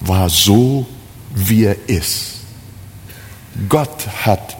war 0.00 0.30
so, 0.30 0.86
wie 1.34 1.64
er 1.64 1.88
ist. 1.88 2.36
Gott 3.68 4.06
hat 4.24 4.56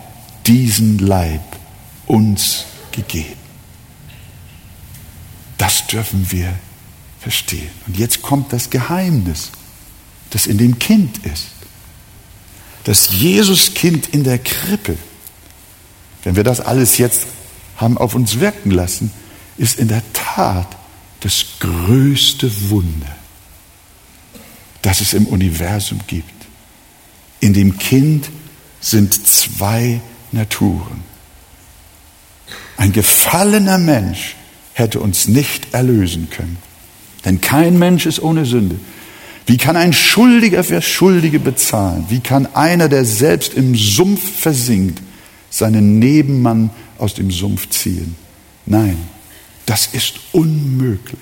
diesen 0.47 0.99
Leib 0.99 1.41
uns 2.07 2.67
gegeben. 2.93 3.39
Das 5.59 5.87
dürfen 5.87 6.31
wir 6.31 6.53
verstehen. 7.21 7.71
Und 7.87 7.99
jetzt 7.99 8.23
kommt 8.23 8.53
das 8.53 8.71
Geheimnis, 8.71 9.51
das 10.31 10.47
in 10.47 10.59
dem 10.59 10.79
Kind 10.79 11.19
ist. 11.27 11.49
Das 12.85 13.11
Jesuskind 13.13 14.09
in 14.09 14.25
der 14.25 14.39
Krippe, 14.39 14.97
wenn 16.25 16.37
wir 16.37 16.45
das 16.45 16.61
alles 16.61 16.99
jetzt 16.99 17.27
haben 17.77 17.99
auf 17.99 18.15
uns 18.15 18.41
wirken 18.41 18.71
lassen, 18.71 19.13
ist 19.59 19.79
in 19.79 19.89
der 19.89 20.03
Tat 20.13 20.77
das 21.21 21.45
größte 21.61 22.71
Wunder, 22.71 23.15
das 24.83 25.01
es 25.01 25.13
im 25.13 25.27
Universum 25.27 26.01
gibt. 26.07 26.33
In 27.41 27.55
dem 27.55 27.79
Kind 27.79 28.31
sind 28.81 29.27
zwei 29.27 30.01
Naturen. 30.33 31.03
Ein 32.77 32.93
gefallener 32.93 33.79
Mensch 33.79 34.37
hätte 34.73 35.01
uns 35.01 35.29
nicht 35.29 35.75
erlösen 35.75 36.31
können. 36.31 36.59
Denn 37.25 37.41
kein 37.41 37.79
Mensch 37.79 38.07
ist 38.07 38.23
ohne 38.23 38.47
Sünde. 38.47 38.79
Wie 39.47 39.57
kann 39.57 39.77
ein 39.77 39.93
Schuldiger 39.93 40.65
für 40.65 40.81
Schuldige 40.81 41.41
bezahlen? 41.41 42.07
Wie 42.09 42.21
kann 42.21 42.47
einer, 42.55 42.89
der 42.89 43.05
selbst 43.05 43.55
im 43.55 43.75
Sumpf 43.75 44.41
versinkt, 44.41 45.03
seinen 45.51 45.99
Nebenmann 45.99 46.71
aus 46.99 47.15
dem 47.15 47.31
Sumpf 47.31 47.69
ziehen? 47.69 48.15
Nein, 48.65 48.97
das 49.67 49.89
ist 49.89 50.21
unmöglich. 50.33 51.21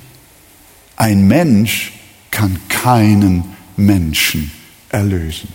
Ein 0.96 1.26
Mensch 1.26 1.92
kann 2.30 2.58
keinen 2.68 3.44
Menschen 3.76 4.50
erlösen. 4.88 5.48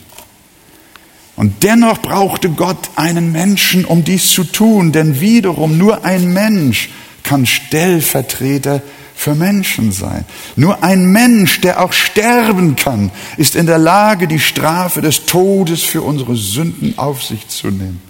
Und 1.35 1.63
dennoch 1.63 2.01
brauchte 2.01 2.49
Gott 2.49 2.91
einen 2.95 3.31
Menschen, 3.31 3.85
um 3.85 4.03
dies 4.03 4.29
zu 4.29 4.43
tun, 4.43 4.91
denn 4.91 5.19
wiederum 5.19 5.77
nur 5.77 6.05
ein 6.05 6.31
Mensch 6.31 6.89
kann 7.23 7.45
Stellvertreter 7.45 8.81
für 9.15 9.33
Menschen 9.33 9.91
sein. 9.91 10.25
Nur 10.55 10.83
ein 10.83 11.05
Mensch, 11.05 11.61
der 11.61 11.83
auch 11.83 11.93
sterben 11.93 12.75
kann, 12.75 13.11
ist 13.37 13.55
in 13.55 13.65
der 13.65 13.77
Lage, 13.77 14.27
die 14.27 14.39
Strafe 14.39 15.01
des 15.01 15.25
Todes 15.25 15.81
für 15.81 16.01
unsere 16.01 16.35
Sünden 16.35 16.97
auf 16.97 17.23
sich 17.23 17.47
zu 17.47 17.67
nehmen. 17.67 18.01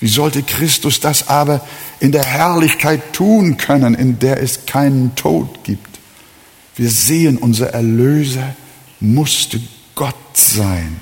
Wie 0.00 0.08
sollte 0.08 0.42
Christus 0.42 0.98
das 0.98 1.28
aber 1.28 1.60
in 2.00 2.10
der 2.10 2.24
Herrlichkeit 2.24 3.12
tun 3.12 3.56
können, 3.56 3.94
in 3.94 4.18
der 4.18 4.42
es 4.42 4.66
keinen 4.66 5.14
Tod 5.14 5.62
gibt? 5.62 5.91
Wir 6.76 6.90
sehen, 6.90 7.38
unser 7.38 7.68
Erlöser 7.70 8.54
musste 9.00 9.60
Gott 9.94 10.14
sein 10.32 10.96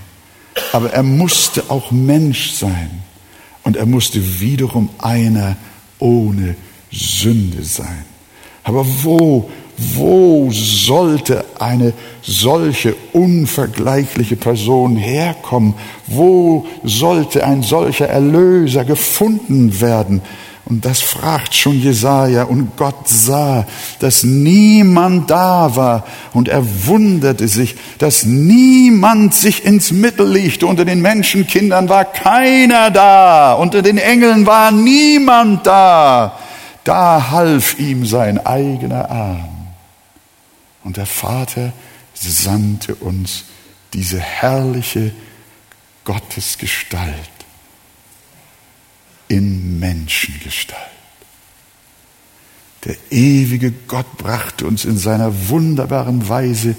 aber 0.73 0.93
er 0.93 1.03
musste 1.03 1.65
auch 1.69 1.91
Mensch 1.91 2.53
sein. 2.53 3.03
Und 3.63 3.77
er 3.77 3.87
musste 3.87 4.41
wiederum 4.41 4.89
einer 4.99 5.57
ohne 5.99 6.57
Sünde 6.91 7.63
sein. 7.63 8.05
Aber 8.65 8.87
wo, 9.03 9.51
wo 9.77 10.51
sollte 10.51 11.45
eine 11.59 11.93
solche 12.23 12.95
unvergleichliche 13.13 14.37
Person 14.37 14.97
herkommen? 14.97 15.75
Wo 16.07 16.67
sollte 16.85 17.45
ein 17.45 17.63
solcher 17.63 18.09
Erlöser 18.09 18.85
gefunden 18.85 19.81
werden? 19.81 20.23
Und 20.71 20.85
das 20.85 21.01
fragt 21.01 21.53
schon 21.53 21.81
Jesaja. 21.81 22.45
Und 22.45 22.77
Gott 22.77 23.09
sah, 23.09 23.67
dass 23.99 24.23
niemand 24.23 25.29
da 25.29 25.75
war. 25.75 26.07
Und 26.33 26.49
er 26.49 26.87
wunderte 26.87 27.49
sich, 27.49 27.75
dass 27.99 28.25
niemand 28.25 29.35
sich 29.35 29.65
ins 29.65 29.91
Mittel 29.91 30.29
legte. 30.31 30.69
Unter 30.69 30.85
den 30.85 31.03
Menschenkindern 31.03 31.89
war 31.89 32.05
keiner 32.05 32.93
da. 32.93 33.55
Unter 33.55 33.83
den 33.83 33.99
Engeln 33.99 34.47
war 34.47 34.71
niemand 34.71 35.67
da. 35.67 36.39
Da 36.85 37.31
half 37.33 37.77
ihm 37.81 38.07
sein 38.07 38.39
eigener 38.47 39.11
Arm. 39.11 39.67
Und 40.85 40.97
der 40.97 41.07
Vater 41.07 41.73
sandte 42.15 42.95
uns 42.95 43.43
diese 43.93 44.21
herrliche 44.21 45.11
Gottesgestalt 46.05 47.40
in 49.31 49.79
Menschengestalt. 49.79 50.81
Der 52.85 52.97
ewige 53.11 53.71
Gott 53.87 54.19
brachte 54.19 54.67
uns 54.67 54.85
in 54.85 54.99
seiner 54.99 55.49
wunderbaren 55.49 56.29
Weise 56.29 56.75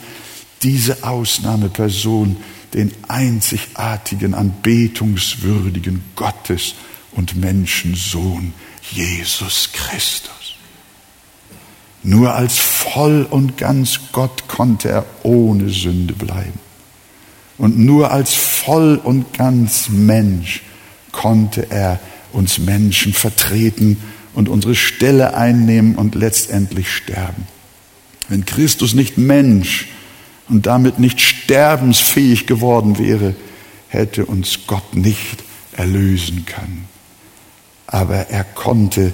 diese 0.62 1.04
Ausnahmeperson, 1.04 2.38
den 2.74 2.92
einzigartigen, 3.08 4.34
anbetungswürdigen 4.34 6.04
Gottes 6.16 6.76
und 7.14 7.36
Menschensohn 7.36 8.54
Jesus 8.92 9.70
Christus. 9.72 10.56
Nur 12.04 12.34
als 12.34 12.58
voll 12.58 13.28
und 13.30 13.58
ganz 13.58 14.00
Gott 14.12 14.48
konnte 14.48 14.90
er 14.90 15.06
ohne 15.24 15.70
Sünde 15.70 16.14
bleiben. 16.14 16.60
Und 17.58 17.78
nur 17.78 18.12
als 18.12 18.34
voll 18.34 19.00
und 19.02 19.34
ganz 19.34 19.88
Mensch 19.88 20.64
konnte 21.12 21.70
er 21.70 22.00
uns 22.34 22.60
Menschen 22.60 23.14
vertreten 23.14 23.98
und 24.34 24.50
unsere 24.50 24.76
Stelle 24.76 25.34
einnehmen 25.34 25.96
und 25.96 26.16
letztendlich 26.16 26.90
sterben. 26.92 27.48
Wenn 28.30 28.46
Christus 28.46 28.94
nicht 28.94 29.18
Mensch 29.18 29.88
und 30.48 30.66
damit 30.66 31.00
nicht 31.00 31.20
sterbensfähig 31.20 32.48
geworden 32.48 32.98
wäre, 32.98 33.36
hätte 33.88 34.26
uns 34.26 34.60
Gott 34.68 34.96
nicht 34.96 35.44
erlösen 35.74 36.46
können. 36.46 36.86
Aber 37.88 38.30
er 38.30 38.46
konnte, 38.46 39.14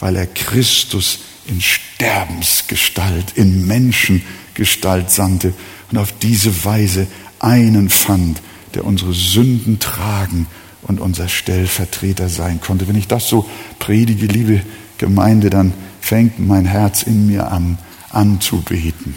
weil 0.00 0.16
er 0.16 0.26
Christus 0.26 1.20
in 1.46 1.62
Sterbensgestalt, 1.62 3.32
in 3.36 3.66
Menschengestalt 3.66 5.10
sandte 5.10 5.54
und 5.90 5.96
auf 5.96 6.12
diese 6.20 6.64
Weise 6.64 7.06
einen 7.38 7.88
fand, 7.88 8.42
der 8.74 8.84
unsere 8.84 9.14
Sünden 9.14 9.78
tragen 9.78 10.46
und 10.82 11.00
unser 11.00 11.28
Stellvertreter 11.28 12.28
sein 12.28 12.60
konnte. 12.60 12.88
Wenn 12.88 12.96
ich 12.96 13.08
das 13.08 13.28
so 13.28 13.48
predige, 13.78 14.26
liebe 14.26 14.62
Gemeinde, 14.98 15.50
dann 15.50 15.72
fängt 16.00 16.38
mein 16.38 16.64
Herz 16.64 17.02
in 17.02 17.26
mir 17.26 17.50
an, 17.50 17.78
anzubeten. 18.10 19.14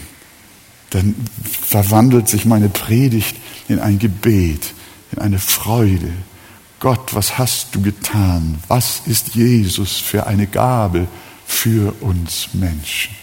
Dann 0.90 1.14
verwandelt 1.42 2.28
sich 2.28 2.44
meine 2.44 2.68
Predigt 2.68 3.36
in 3.68 3.78
ein 3.78 3.98
Gebet, 3.98 4.74
in 5.12 5.18
eine 5.18 5.38
Freude. 5.38 6.12
Gott, 6.80 7.14
was 7.14 7.38
hast 7.38 7.74
du 7.74 7.80
getan? 7.80 8.58
Was 8.68 9.02
ist 9.06 9.34
Jesus 9.34 9.98
für 9.98 10.26
eine 10.26 10.46
Gabe 10.46 11.06
für 11.46 11.94
uns 12.00 12.48
Menschen? 12.52 13.21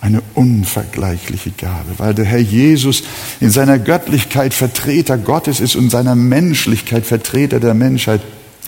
Eine 0.00 0.22
unvergleichliche 0.34 1.50
Gabe, 1.50 1.90
weil 1.98 2.14
der 2.14 2.24
Herr 2.24 2.38
Jesus 2.38 3.02
in 3.40 3.50
seiner 3.50 3.78
Göttlichkeit 3.78 4.54
Vertreter 4.54 5.18
Gottes 5.18 5.60
ist 5.60 5.76
und 5.76 5.90
seiner 5.90 6.14
Menschlichkeit 6.14 7.04
Vertreter 7.04 7.60
der 7.60 7.74
Menschheit. 7.74 8.22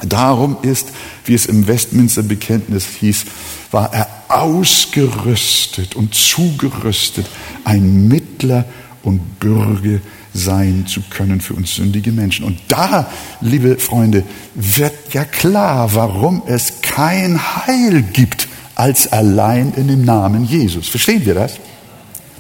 Darum 0.07 0.59
ist, 0.63 0.89
wie 1.25 1.35
es 1.35 1.47
im 1.47 1.67
Westminster 1.69 2.23
Bekenntnis 2.23 2.87
hieß, 3.01 3.25
war 3.71 3.95
er 3.95 4.09
ausgerüstet 4.29 5.97
und 5.97 6.15
zugerüstet, 6.15 7.27
ein 7.65 8.09
Mittler 8.09 8.65
und 9.03 9.41
Bürger 9.41 10.01
sein 10.35 10.87
zu 10.87 11.03
können 11.11 11.41
für 11.41 11.55
uns 11.55 11.75
sündige 11.75 12.13
Menschen. 12.13 12.45
Und 12.45 12.59
da, 12.69 13.11
liebe 13.41 13.79
Freunde, 13.79 14.25
wird 14.55 15.13
ja 15.13 15.25
klar, 15.25 15.95
warum 15.95 16.43
es 16.47 16.81
kein 16.83 17.41
Heil 17.67 18.03
gibt 18.03 18.49
als 18.75 19.11
allein 19.13 19.73
in 19.75 19.89
dem 19.89 20.05
Namen 20.05 20.45
Jesus. 20.45 20.89
Verstehen 20.89 21.25
wir 21.27 21.35
das? 21.35 21.59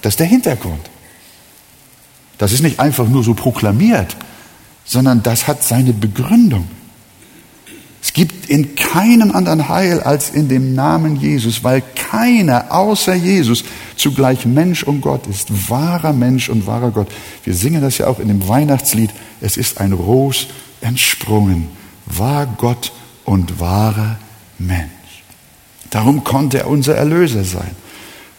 Das 0.00 0.14
ist 0.14 0.20
der 0.20 0.26
Hintergrund. 0.26 0.80
Das 2.38 2.52
ist 2.52 2.62
nicht 2.62 2.80
einfach 2.80 3.08
nur 3.08 3.22
so 3.22 3.34
proklamiert, 3.34 4.16
sondern 4.84 5.22
das 5.22 5.46
hat 5.46 5.62
seine 5.62 5.92
Begründung. 5.92 6.68
Es 8.02 8.12
gibt 8.12 8.50
in 8.50 8.74
keinem 8.74 9.30
anderen 9.30 9.68
Heil 9.68 10.00
als 10.00 10.30
in 10.30 10.48
dem 10.48 10.74
Namen 10.74 11.16
Jesus, 11.16 11.62
weil 11.62 11.82
keiner 11.94 12.72
außer 12.72 13.14
Jesus 13.14 13.64
zugleich 13.96 14.44
Mensch 14.44 14.82
und 14.82 15.00
Gott 15.02 15.28
ist, 15.28 15.70
wahrer 15.70 16.12
Mensch 16.12 16.48
und 16.48 16.66
wahrer 16.66 16.90
Gott. 16.90 17.06
Wir 17.44 17.54
singen 17.54 17.80
das 17.80 17.98
ja 17.98 18.08
auch 18.08 18.18
in 18.18 18.26
dem 18.26 18.48
Weihnachtslied. 18.48 19.10
Es 19.40 19.56
ist 19.56 19.80
ein 19.80 19.92
Ros 19.92 20.48
entsprungen, 20.80 21.68
war 22.06 22.46
Gott 22.46 22.92
und 23.24 23.60
wahrer 23.60 24.18
Mensch. 24.58 25.01
Darum 25.92 26.24
konnte 26.24 26.58
er 26.60 26.68
unser 26.68 26.96
Erlöser 26.96 27.44
sein. 27.44 27.76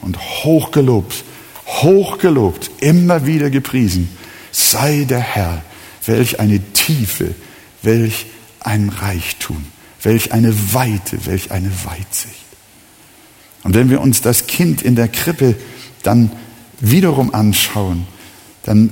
Und 0.01 0.17
hochgelobt, 0.43 1.23
hochgelobt, 1.65 2.71
immer 2.81 3.25
wieder 3.25 3.49
gepriesen 3.49 4.09
sei 4.51 5.05
der 5.07 5.19
Herr. 5.19 5.63
Welch 6.05 6.39
eine 6.39 6.59
Tiefe, 6.73 7.33
welch 7.83 8.25
ein 8.59 8.89
Reichtum, 8.89 9.65
welch 10.01 10.33
eine 10.33 10.73
Weite, 10.73 11.25
welch 11.25 11.51
eine 11.51 11.71
Weitsicht. 11.85 12.43
Und 13.63 13.75
wenn 13.75 13.89
wir 13.89 14.01
uns 14.01 14.21
das 14.21 14.47
Kind 14.47 14.81
in 14.81 14.95
der 14.95 15.07
Krippe 15.07 15.55
dann 16.01 16.31
wiederum 16.79 17.33
anschauen, 17.33 18.07
dann 18.63 18.89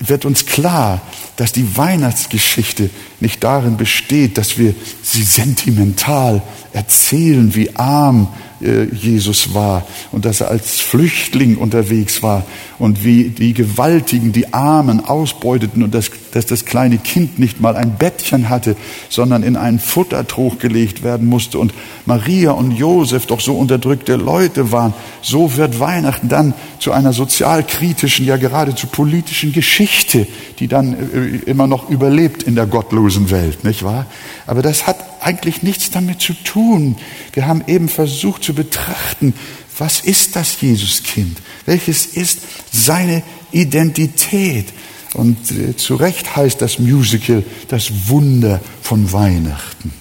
wird 0.00 0.24
uns 0.24 0.46
klar, 0.46 1.00
dass 1.36 1.52
die 1.52 1.76
Weihnachtsgeschichte 1.76 2.90
nicht 3.20 3.42
darin 3.42 3.76
besteht, 3.76 4.38
dass 4.38 4.58
wir 4.58 4.74
sie 5.02 5.22
sentimental 5.22 6.42
erzählen, 6.72 7.54
wie 7.54 7.74
arm 7.76 8.28
Jesus 8.62 9.54
war 9.54 9.86
und 10.12 10.24
dass 10.24 10.40
er 10.40 10.48
als 10.48 10.80
Flüchtling 10.80 11.56
unterwegs 11.56 12.22
war 12.22 12.44
und 12.78 13.04
wie 13.04 13.28
die 13.28 13.54
Gewaltigen 13.54 14.32
die 14.32 14.52
Armen 14.52 15.04
ausbeuteten 15.04 15.82
und 15.82 15.94
dass, 15.94 16.10
dass 16.32 16.46
das 16.46 16.64
kleine 16.64 16.98
Kind 16.98 17.38
nicht 17.38 17.60
mal 17.60 17.76
ein 17.76 17.96
Bettchen 17.96 18.48
hatte, 18.48 18.76
sondern 19.08 19.42
in 19.42 19.56
einen 19.56 19.78
Futtertrog 19.78 20.60
gelegt 20.60 21.02
werden 21.02 21.28
musste 21.28 21.58
und 21.58 21.72
Maria 22.06 22.52
und 22.52 22.72
Josef 22.72 23.26
doch 23.26 23.40
so 23.40 23.54
unterdrückte 23.54 24.16
Leute 24.16 24.72
waren. 24.72 24.94
So 25.20 25.56
wird 25.56 25.78
Weihnachten 25.80 26.28
dann 26.28 26.54
zu 26.78 26.92
einer 26.92 27.12
sozialkritischen, 27.12 28.26
ja 28.26 28.36
geradezu 28.36 28.86
politischen 28.86 29.52
Geschichte, 29.52 30.26
die 30.58 30.68
dann 30.68 30.94
äh, 30.94 31.50
immer 31.50 31.66
noch 31.66 31.88
überlebt 31.88 32.42
in 32.42 32.54
der 32.54 32.66
gottlosen 32.66 33.30
Welt, 33.30 33.64
nicht 33.64 33.84
wahr? 33.84 34.06
Aber 34.46 34.62
das 34.62 34.86
hat 34.86 34.96
eigentlich 35.22 35.62
nichts 35.62 35.90
damit 35.90 36.20
zu 36.20 36.34
tun. 36.34 36.96
Wir 37.32 37.46
haben 37.46 37.62
eben 37.66 37.88
versucht 37.88 38.42
zu 38.42 38.51
betrachten, 38.52 39.34
was 39.78 40.00
ist 40.00 40.36
das 40.36 40.60
Jesuskind? 40.60 41.38
Welches 41.66 42.06
ist 42.06 42.40
seine 42.72 43.22
Identität? 43.52 44.66
Und 45.14 45.50
äh, 45.50 45.76
zu 45.76 45.96
Recht 45.96 46.36
heißt 46.36 46.60
das 46.60 46.78
Musical 46.78 47.42
das 47.68 48.08
Wunder 48.08 48.60
von 48.80 49.12
Weihnachten. 49.12 49.92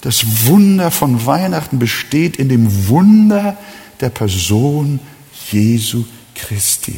Das 0.00 0.46
Wunder 0.46 0.90
von 0.90 1.24
Weihnachten 1.26 1.78
besteht 1.78 2.36
in 2.36 2.48
dem 2.48 2.88
Wunder 2.88 3.56
der 4.00 4.10
Person 4.10 5.00
Jesu 5.50 6.04
Christi. 6.34 6.96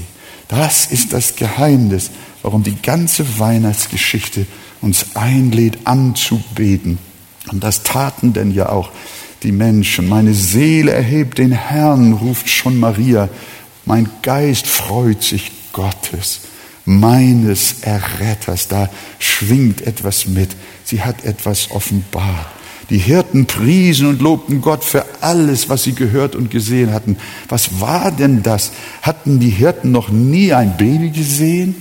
Das 0.48 0.86
ist 0.86 1.12
das 1.12 1.36
Geheimnis, 1.36 2.10
warum 2.42 2.62
die 2.62 2.80
ganze 2.80 3.38
Weihnachtsgeschichte 3.38 4.46
uns 4.80 5.16
einlädt 5.16 5.78
anzubeten 5.84 6.98
und 7.52 7.64
das 7.64 7.82
taten 7.82 8.32
denn 8.32 8.52
ja 8.52 8.68
auch 8.68 8.90
die 9.42 9.52
Menschen. 9.52 10.08
Meine 10.08 10.34
Seele 10.34 10.92
erhebt 10.92 11.38
den 11.38 11.52
Herrn, 11.52 12.12
ruft 12.12 12.48
schon 12.48 12.78
Maria. 12.78 13.28
Mein 13.84 14.08
Geist 14.22 14.66
freut 14.66 15.22
sich 15.22 15.50
Gottes, 15.72 16.40
meines 16.84 17.76
Erretters. 17.82 18.68
Da 18.68 18.88
schwingt 19.18 19.82
etwas 19.86 20.26
mit. 20.26 20.50
Sie 20.84 21.02
hat 21.02 21.24
etwas 21.24 21.70
offenbart. 21.70 22.46
Die 22.90 22.98
Hirten 22.98 23.44
priesen 23.46 24.06
und 24.06 24.22
lobten 24.22 24.62
Gott 24.62 24.82
für 24.82 25.04
alles, 25.20 25.68
was 25.68 25.82
sie 25.82 25.92
gehört 25.92 26.34
und 26.34 26.50
gesehen 26.50 26.92
hatten. 26.92 27.18
Was 27.48 27.80
war 27.80 28.10
denn 28.10 28.42
das? 28.42 28.72
Hatten 29.02 29.40
die 29.40 29.50
Hirten 29.50 29.92
noch 29.92 30.08
nie 30.08 30.54
ein 30.54 30.76
Baby 30.78 31.10
gesehen? 31.10 31.74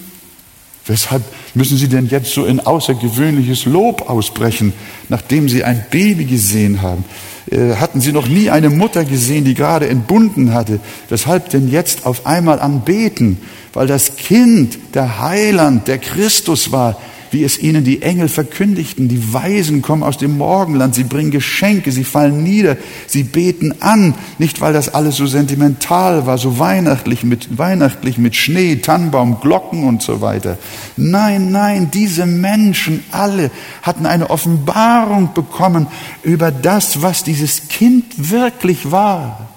Weshalb 0.86 1.24
müssen 1.53 1.78
sie 1.78 1.88
denn 1.88 2.08
jetzt 2.08 2.34
so 2.34 2.45
in 2.45 2.60
außergewöhnliches 2.60 3.66
Lob 3.66 4.10
ausbrechen, 4.10 4.74
nachdem 5.10 5.49
sie 5.49 5.64
ein 5.64 5.86
Baby 5.89 6.26
gesehen 6.26 6.82
haben? 6.82 7.03
Äh, 7.52 7.76
hatten 7.76 8.02
sie 8.02 8.12
noch 8.12 8.28
nie 8.28 8.50
eine 8.50 8.70
Mutter 8.70 9.06
gesehen, 9.06 9.45
die 9.45 9.54
gerade 9.54 9.88
entbunden 9.88 10.54
hatte? 10.54 10.80
Weshalb 11.10 11.50
denn 11.50 11.70
jetzt 11.70 12.06
auf 12.06 12.26
einmal 12.26 12.60
anbeten? 12.60 13.38
Weil 13.74 13.88
das 13.88 14.16
Kind, 14.16 14.78
der 14.93 15.22
Heiland, 15.22 15.88
der 15.88 15.98
Christus 15.98 16.72
war, 16.72 16.98
wie 17.32 17.43
es 17.43 17.59
ihnen 17.59 17.84
die 17.84 18.01
Engel 18.01 18.30
verkündigten. 18.30 19.07
Die 19.07 19.34
Weisen 19.34 19.82
kommen 19.82 20.03
aus 20.03 20.17
dem 20.17 20.38
Morgenland, 20.38 20.95
sie 20.95 21.03
bringen 21.03 21.32
Geschenke, 21.32 21.91
sie 21.91 22.03
fallen 22.03 22.43
nieder, 22.43 22.78
sie 23.07 23.23
beten 23.23 23.82
an, 23.82 24.13
nicht 24.38 24.61
weil 24.61 24.73
das 24.73 24.89
alles 24.89 25.17
so 25.17 25.25
sentimental 25.25 26.25
war, 26.25 26.38
so 26.38 26.59
weihnachtlich 26.59 27.23
mit, 27.23 27.57
weihnachtlich 27.57 28.17
mit 28.17 28.36
Schnee, 28.36 28.78
Tannenbaum, 28.78 29.39
Glocken 29.39 29.84
und 29.84 30.01
so 30.01 30.21
weiter. 30.21 30.57
Nein, 30.95 31.51
nein, 31.51 31.89
diese 31.93 32.25
Menschen 32.25 33.03
alle 33.11 33.51
hatten 33.82 34.05
eine 34.05 34.30
Offenbarung 34.30 35.34
bekommen 35.34 35.88
über 36.23 36.51
das, 36.51 37.01
was 37.01 37.23
dieses 37.23 37.67
Kind 37.67 38.05
wirklich 38.32 38.91
war. 38.91 39.47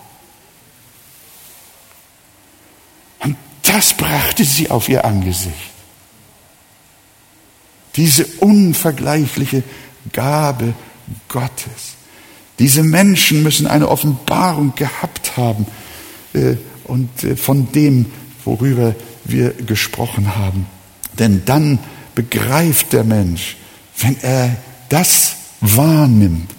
Und 3.20 3.36
das 3.62 3.94
brachte 3.94 4.44
sie 4.44 4.70
auf 4.70 4.88
ihr 4.88 5.04
Angesicht. 5.04 5.79
Diese 7.97 8.24
unvergleichliche 8.38 9.62
Gabe 10.12 10.74
Gottes. 11.28 11.97
Diese 12.59 12.82
Menschen 12.82 13.43
müssen 13.43 13.66
eine 13.66 13.88
Offenbarung 13.88 14.74
gehabt 14.74 15.36
haben 15.36 15.66
äh, 16.34 16.57
und 16.84 17.24
äh, 17.24 17.36
von 17.36 17.72
dem, 17.72 18.07
worüber 18.45 18.95
wir 19.24 19.51
gesprochen 19.51 20.36
haben. 20.36 20.66
Denn 21.18 21.43
dann 21.45 21.78
begreift 22.14 22.93
der 22.93 23.05
Mensch, 23.05 23.57
wenn 23.99 24.16
er 24.20 24.57
das 24.88 25.36
wahrnimmt, 25.61 26.51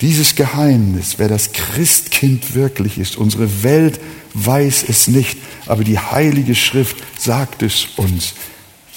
dieses 0.00 0.34
Geheimnis, 0.34 1.14
wer 1.18 1.28
das 1.28 1.52
Christkind 1.52 2.54
wirklich 2.54 2.98
ist. 2.98 3.16
Unsere 3.16 3.62
Welt 3.62 3.98
weiß 4.34 4.84
es 4.88 5.08
nicht, 5.08 5.38
aber 5.66 5.82
die 5.82 5.98
Heilige 5.98 6.54
Schrift 6.54 6.96
sagt 7.18 7.62
es 7.62 7.88
uns. 7.96 8.34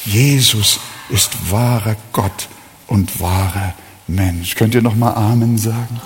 Jesus 0.06 0.80
ist 1.12 1.52
wahrer 1.52 1.96
Gott 2.14 2.48
und 2.88 3.20
wahrer 3.20 3.74
Mensch. 4.08 4.56
Könnt 4.56 4.76
ihr 4.76 4.82
noch 4.82 4.96
mal 4.96 5.14
Amen 5.14 5.58
sagen? 5.58 6.02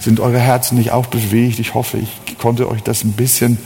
Sind 0.00 0.20
eure 0.20 0.38
Herzen 0.38 0.78
nicht 0.78 0.92
auch 0.92 1.06
bewegt? 1.06 1.58
Ich 1.58 1.74
hoffe, 1.74 1.98
ich 1.98 2.38
konnte 2.38 2.68
euch 2.68 2.82
das 2.82 3.04
ein 3.04 3.12
bisschen 3.12 3.58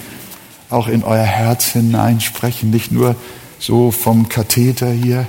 auch 0.70 0.88
in 0.88 1.04
euer 1.04 1.24
Herz 1.24 1.66
hineinsprechen, 1.66 2.70
nicht 2.70 2.90
nur 2.90 3.14
so 3.58 3.92
vom 3.92 4.28
Katheter 4.28 4.90
hier. 4.90 5.26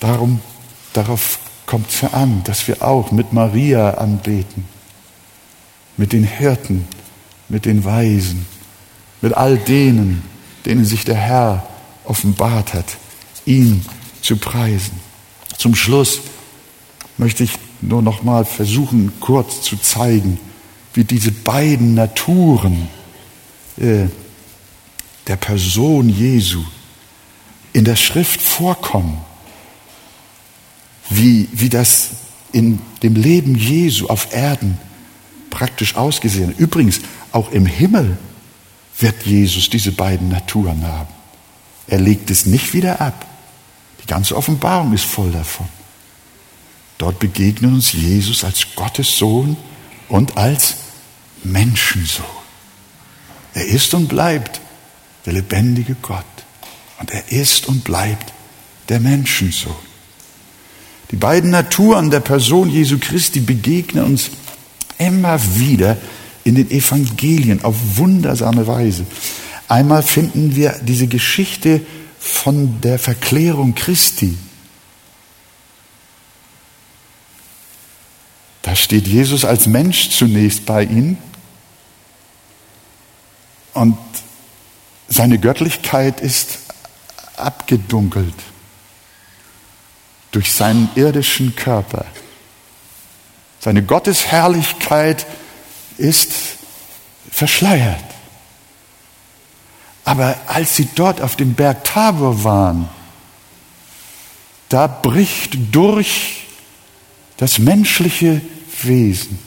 Darum, 0.00 0.40
darauf 0.92 1.38
kommt 1.66 1.90
es 1.90 2.12
an, 2.12 2.42
dass 2.44 2.66
wir 2.66 2.82
auch 2.82 3.12
mit 3.12 3.32
Maria 3.32 3.92
anbeten, 3.92 4.64
mit 5.96 6.12
den 6.12 6.24
Hirten, 6.24 6.88
mit 7.48 7.64
den 7.66 7.84
Weisen, 7.84 8.46
mit 9.20 9.34
all 9.34 9.56
denen, 9.56 10.22
denen 10.66 10.84
sich 10.84 11.04
der 11.04 11.14
Herr 11.14 11.66
offenbart 12.04 12.74
hat, 12.74 12.96
ihn 13.46 13.84
zu 14.20 14.36
preisen. 14.36 15.00
Zum 15.58 15.74
Schluss 15.74 16.20
möchte 17.18 17.44
ich 17.44 17.52
nur 17.80 18.02
noch 18.02 18.22
mal 18.22 18.44
versuchen, 18.44 19.12
kurz 19.20 19.62
zu 19.62 19.76
zeigen, 19.76 20.38
wie 20.94 21.04
diese 21.04 21.32
beiden 21.32 21.94
Naturen 21.94 22.88
äh, 23.76 24.06
der 25.26 25.36
Person 25.36 26.08
Jesu 26.08 26.64
in 27.72 27.84
der 27.84 27.96
Schrift 27.96 28.42
vorkommen, 28.42 29.18
wie, 31.08 31.48
wie 31.52 31.68
das 31.68 32.10
in 32.52 32.80
dem 33.02 33.16
Leben 33.16 33.54
Jesu 33.54 34.08
auf 34.08 34.32
Erden 34.32 34.78
praktisch 35.50 35.96
ausgesehen. 35.96 36.54
Übrigens, 36.56 37.00
auch 37.32 37.50
im 37.52 37.66
Himmel 37.66 38.18
wird 38.98 39.24
Jesus 39.24 39.70
diese 39.70 39.92
beiden 39.92 40.28
Naturen 40.28 40.86
haben. 40.86 41.21
Er 41.86 41.98
legt 41.98 42.30
es 42.30 42.46
nicht 42.46 42.72
wieder 42.74 43.00
ab. 43.00 43.26
Die 44.02 44.06
ganze 44.06 44.36
Offenbarung 44.36 44.92
ist 44.92 45.04
voll 45.04 45.30
davon. 45.30 45.68
Dort 46.98 47.18
begegnet 47.18 47.72
uns 47.72 47.92
Jesus 47.92 48.44
als 48.44 48.66
Gottes 48.76 49.18
Sohn 49.18 49.56
und 50.08 50.36
als 50.36 50.76
Menschensohn. 51.42 52.24
Er 53.54 53.66
ist 53.66 53.92
und 53.94 54.08
bleibt 54.08 54.60
der 55.26 55.34
lebendige 55.34 55.96
Gott. 56.00 56.24
Und 57.00 57.10
er 57.10 57.32
ist 57.32 57.66
und 57.66 57.84
bleibt 57.84 58.32
der 58.88 59.00
Menschensohn. 59.00 59.74
Die 61.10 61.16
beiden 61.16 61.50
Naturen 61.50 62.10
der 62.10 62.20
Person 62.20 62.70
Jesu 62.70 62.98
Christi 62.98 63.40
begegnen 63.40 64.04
uns 64.04 64.30
immer 64.98 65.40
wieder 65.56 65.98
in 66.44 66.54
den 66.54 66.70
Evangelien 66.70 67.64
auf 67.64 67.74
wundersame 67.96 68.66
Weise. 68.66 69.04
Einmal 69.72 70.02
finden 70.02 70.54
wir 70.54 70.78
diese 70.82 71.06
Geschichte 71.06 71.80
von 72.18 72.82
der 72.82 72.98
Verklärung 72.98 73.74
Christi. 73.74 74.36
Da 78.60 78.76
steht 78.76 79.08
Jesus 79.08 79.46
als 79.46 79.66
Mensch 79.66 80.10
zunächst 80.10 80.66
bei 80.66 80.84
ihnen 80.84 81.16
und 83.72 83.96
seine 85.08 85.38
Göttlichkeit 85.38 86.20
ist 86.20 86.58
abgedunkelt 87.38 88.34
durch 90.32 90.52
seinen 90.52 90.90
irdischen 90.96 91.56
Körper. 91.56 92.04
Seine 93.58 93.82
Gottesherrlichkeit 93.82 95.24
ist 95.96 96.30
verschleiert. 97.30 98.11
Aber 100.04 100.36
als 100.46 100.76
sie 100.76 100.88
dort 100.94 101.20
auf 101.20 101.36
dem 101.36 101.54
Berg 101.54 101.84
Tabor 101.84 102.44
waren, 102.44 102.88
da 104.68 104.86
bricht 104.86 105.58
durch 105.72 106.46
das 107.36 107.58
menschliche 107.58 108.40
Wesen 108.82 109.38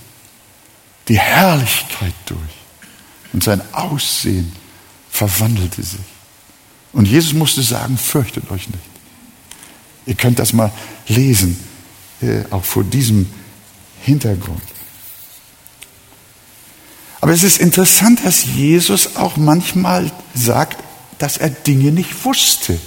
die 1.08 1.20
Herrlichkeit 1.20 2.14
durch 2.26 2.40
und 3.34 3.44
sein 3.44 3.62
Aussehen 3.74 4.52
verwandelte 5.10 5.84
sich. 5.84 6.00
Und 6.94 7.08
Jesus 7.08 7.34
musste 7.34 7.62
sagen, 7.62 7.98
fürchtet 7.98 8.50
euch 8.52 8.68
nicht. 8.68 8.80
Ihr 10.06 10.16
könnt 10.16 10.40
das 10.40 10.54
mal 10.54 10.72
lesen, 11.08 11.60
äh, 12.22 12.44
auch 12.52 12.64
vor 12.64 12.84
diesem 12.84 13.30
Hintergrund. 14.02 14.62
Aber 17.26 17.34
es 17.34 17.42
ist 17.42 17.58
interessant, 17.58 18.24
dass 18.24 18.46
Jesus 18.46 19.16
auch 19.16 19.36
manchmal 19.36 20.12
sagt, 20.36 20.78
dass 21.18 21.38
er 21.38 21.50
Dinge 21.50 21.92
nicht 21.92 22.24
wusste. 22.24 22.80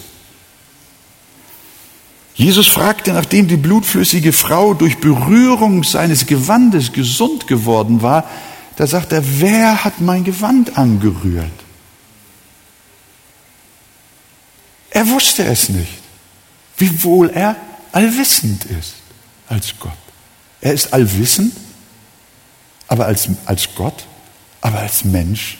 Jesus 2.36 2.68
fragte, 2.68 3.12
nachdem 3.12 3.48
die 3.48 3.56
blutflüssige 3.56 4.32
Frau 4.32 4.74
durch 4.74 4.98
Berührung 4.98 5.82
seines 5.82 6.26
Gewandes 6.26 6.92
gesund 6.92 7.48
geworden 7.48 8.00
war, 8.00 8.30
da 8.76 8.86
sagt 8.86 9.12
er, 9.12 9.24
wer 9.40 9.82
hat 9.82 10.00
mein 10.00 10.22
Gewand 10.22 10.78
angerührt? 10.78 11.50
Er 14.90 15.08
wusste 15.08 15.46
es 15.46 15.68
nicht, 15.68 15.98
wiewohl 16.76 17.30
er 17.30 17.56
allwissend 17.90 18.66
ist 18.66 18.94
als 19.48 19.74
Gott. 19.80 19.98
Er 20.60 20.74
ist 20.74 20.92
allwissend, 20.92 21.56
aber 22.86 23.06
als, 23.06 23.28
als 23.44 23.74
Gott, 23.74 24.04
aber 24.60 24.80
als 24.80 25.04
Mensch 25.04 25.58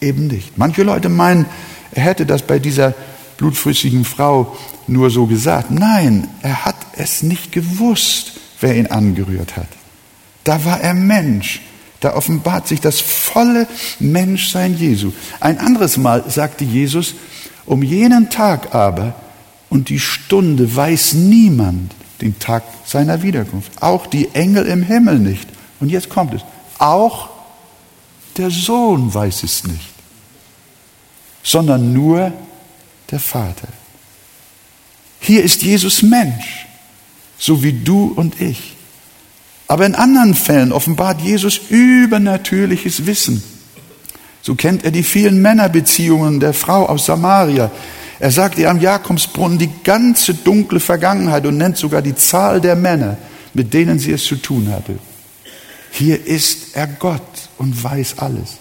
eben 0.00 0.26
nicht. 0.26 0.56
Manche 0.58 0.82
Leute 0.82 1.08
meinen, 1.08 1.46
er 1.92 2.04
hätte 2.04 2.26
das 2.26 2.42
bei 2.42 2.58
dieser 2.58 2.94
blutflüssigen 3.36 4.04
Frau 4.04 4.56
nur 4.86 5.10
so 5.10 5.26
gesagt. 5.26 5.70
Nein, 5.70 6.28
er 6.42 6.64
hat 6.64 6.76
es 6.96 7.22
nicht 7.22 7.52
gewusst, 7.52 8.32
wer 8.60 8.76
ihn 8.76 8.86
angerührt 8.86 9.56
hat. 9.56 9.68
Da 10.44 10.64
war 10.64 10.80
er 10.80 10.94
Mensch. 10.94 11.62
Da 12.00 12.14
offenbart 12.14 12.66
sich 12.66 12.80
das 12.80 13.00
volle 13.00 13.66
Menschsein 13.98 14.76
Jesu. 14.76 15.12
Ein 15.38 15.58
anderes 15.58 15.98
Mal 15.98 16.24
sagte 16.28 16.64
Jesus, 16.64 17.14
um 17.66 17.82
jenen 17.82 18.30
Tag 18.30 18.74
aber 18.74 19.14
und 19.68 19.90
die 19.90 20.00
Stunde 20.00 20.74
weiß 20.74 21.14
niemand 21.14 21.94
den 22.20 22.38
Tag 22.38 22.62
seiner 22.84 23.22
Wiederkunft. 23.22 23.82
Auch 23.82 24.06
die 24.06 24.34
Engel 24.34 24.66
im 24.66 24.82
Himmel 24.82 25.18
nicht. 25.18 25.48
Und 25.78 25.90
jetzt 25.90 26.08
kommt 26.08 26.34
es. 26.34 26.42
Auch 26.78 27.29
der 28.38 28.50
Sohn 28.50 29.12
weiß 29.12 29.42
es 29.42 29.64
nicht, 29.64 29.94
sondern 31.42 31.92
nur 31.92 32.32
der 33.10 33.20
Vater. 33.20 33.68
Hier 35.20 35.42
ist 35.42 35.62
Jesus 35.62 36.02
Mensch, 36.02 36.66
so 37.38 37.62
wie 37.62 37.72
du 37.72 38.12
und 38.16 38.40
ich. 38.40 38.76
Aber 39.68 39.86
in 39.86 39.94
anderen 39.94 40.34
Fällen 40.34 40.72
offenbart 40.72 41.20
Jesus 41.20 41.60
übernatürliches 41.68 43.06
Wissen. 43.06 43.42
So 44.42 44.54
kennt 44.54 44.84
er 44.84 44.90
die 44.90 45.02
vielen 45.02 45.42
Männerbeziehungen 45.42 46.40
der 46.40 46.54
Frau 46.54 46.86
aus 46.86 47.06
Samaria. 47.06 47.70
Er 48.18 48.30
sagt 48.30 48.58
ihr 48.58 48.70
am 48.70 48.80
Jakobsbrunnen 48.80 49.58
die 49.58 49.70
ganze 49.84 50.34
dunkle 50.34 50.80
Vergangenheit 50.80 51.46
und 51.46 51.56
nennt 51.56 51.76
sogar 51.76 52.02
die 52.02 52.14
Zahl 52.14 52.60
der 52.60 52.74
Männer, 52.74 53.16
mit 53.54 53.72
denen 53.72 53.98
sie 53.98 54.12
es 54.12 54.24
zu 54.24 54.36
tun 54.36 54.70
hatte. 54.72 54.98
Hier 55.92 56.26
ist 56.26 56.74
er 56.74 56.86
Gott 56.86 57.29
und 57.60 57.84
weiß 57.84 58.14
alles. 58.18 58.56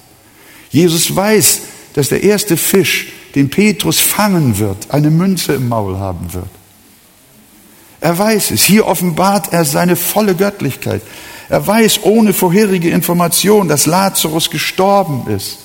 Jesus 0.71 1.15
weiß, 1.15 1.61
dass 1.93 2.09
der 2.09 2.21
erste 2.21 2.57
Fisch 2.57 3.07
den 3.33 3.49
Petrus 3.49 3.97
fangen 3.99 4.59
wird, 4.59 4.91
eine 4.91 5.09
Münze 5.09 5.53
im 5.53 5.69
Maul 5.69 5.97
haben 5.97 6.33
wird. 6.33 6.49
Er 8.01 8.17
weiß 8.17 8.51
es. 8.51 8.63
Hier 8.63 8.85
offenbart 8.85 9.53
er 9.53 9.63
seine 9.63 9.95
volle 9.95 10.35
Göttlichkeit. 10.35 11.01
Er 11.47 11.65
weiß 11.65 12.01
ohne 12.03 12.33
vorherige 12.33 12.89
Information, 12.89 13.69
dass 13.69 13.85
Lazarus 13.85 14.49
gestorben 14.49 15.33
ist. 15.33 15.59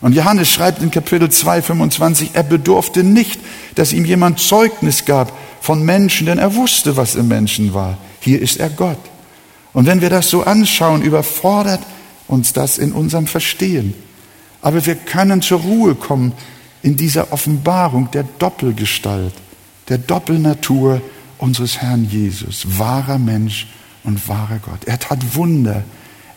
Und 0.00 0.14
Johannes 0.14 0.48
schreibt 0.48 0.82
in 0.82 0.90
Kapitel 0.90 1.30
2, 1.30 1.60
25, 1.60 2.30
er 2.32 2.42
bedurfte 2.42 3.04
nicht, 3.04 3.38
dass 3.74 3.92
ihm 3.92 4.06
jemand 4.06 4.40
Zeugnis 4.40 5.04
gab 5.04 5.30
von 5.60 5.84
Menschen, 5.84 6.26
denn 6.26 6.38
er 6.38 6.54
wusste, 6.54 6.96
was 6.96 7.16
im 7.16 7.28
Menschen 7.28 7.74
war. 7.74 7.98
Hier 8.20 8.40
ist 8.40 8.58
er 8.58 8.70
Gott. 8.70 8.98
Und 9.74 9.84
wenn 9.84 10.00
wir 10.00 10.08
das 10.08 10.30
so 10.30 10.42
anschauen, 10.42 11.02
überfordert 11.02 11.80
uns 12.30 12.52
das 12.52 12.78
in 12.78 12.92
unserem 12.92 13.26
Verstehen. 13.26 13.94
Aber 14.62 14.84
wir 14.86 14.94
können 14.94 15.42
zur 15.42 15.60
Ruhe 15.60 15.94
kommen 15.94 16.32
in 16.82 16.96
dieser 16.96 17.32
Offenbarung 17.32 18.10
der 18.10 18.24
Doppelgestalt, 18.38 19.34
der 19.88 19.98
Doppelnatur 19.98 21.02
unseres 21.38 21.78
Herrn 21.78 22.04
Jesus, 22.04 22.78
wahrer 22.78 23.18
Mensch 23.18 23.66
und 24.04 24.28
wahrer 24.28 24.58
Gott. 24.58 24.84
Er 24.86 24.98
tat 24.98 25.34
Wunder, 25.34 25.82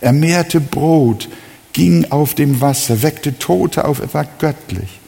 er 0.01 0.13
mehrte 0.13 0.59
Brot, 0.59 1.29
ging 1.73 2.11
auf 2.11 2.33
dem 2.33 2.61
Wasser, 2.61 3.01
weckte 3.01 3.37
Tote 3.37 3.85
auf, 3.85 3.99
er 3.99 4.13
war 4.13 4.25
göttlich. 4.39 4.99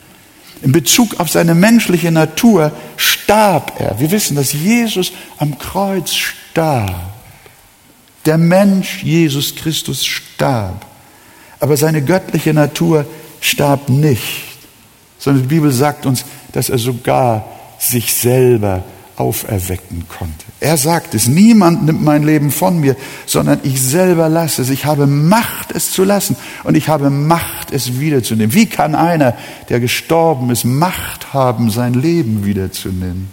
In 0.61 0.71
Bezug 0.71 1.19
auf 1.19 1.29
seine 1.29 1.53
menschliche 1.53 2.11
Natur 2.11 2.71
starb 2.97 3.79
er. 3.79 3.99
Wir 3.99 4.11
wissen, 4.11 4.36
dass 4.36 4.53
Jesus 4.53 5.11
am 5.38 5.57
Kreuz 5.59 6.13
starb. 6.13 7.14
Der 8.26 8.38
Mensch 8.38 9.03
Jesus 9.03 9.55
Christus 9.55 10.05
starb. 10.05 10.86
Aber 11.59 11.78
seine 11.78 12.01
göttliche 12.01 12.53
Natur 12.53 13.05
starb 13.39 13.89
nicht 13.89 14.55
sondern 15.26 15.41
die 15.41 15.55
Bibel 15.55 15.71
sagt 15.71 16.05
uns, 16.05 16.23
dass 16.51 16.69
er 16.69 16.78
sogar 16.78 17.47
sich 17.80 18.13
selber 18.13 18.84
auferwecken 19.17 20.05
konnte. 20.07 20.45
Er 20.59 20.78
sagt 20.78 21.15
es, 21.15 21.28
niemand 21.28 21.84
nimmt 21.84 22.03
mein 22.03 22.21
Leben 22.21 22.51
von 22.51 22.80
mir, 22.80 22.95
sondern 23.26 23.59
ich 23.63 23.82
selber 23.82 24.30
lasse 24.30 24.61
es. 24.61 24.69
Ich 24.69 24.86
habe 24.86 25.07
Macht, 25.07 25.71
es 25.71 25.89
zu 25.91 26.03
lassen 26.03 26.36
und 26.63 26.76
ich 26.76 26.89
habe 26.89 27.09
Macht, 27.09 27.71
es 27.71 27.99
wiederzunehmen. 27.99 28.53
Wie 28.53 28.67
kann 28.67 28.93
einer, 28.93 29.36
der 29.69 29.80
gestorben 29.80 30.51
ist, 30.51 30.63
Macht 30.63 31.34
haben, 31.34 31.71
sein 31.71 31.95
Leben 31.95 32.45
wiederzunehmen? 32.45 33.30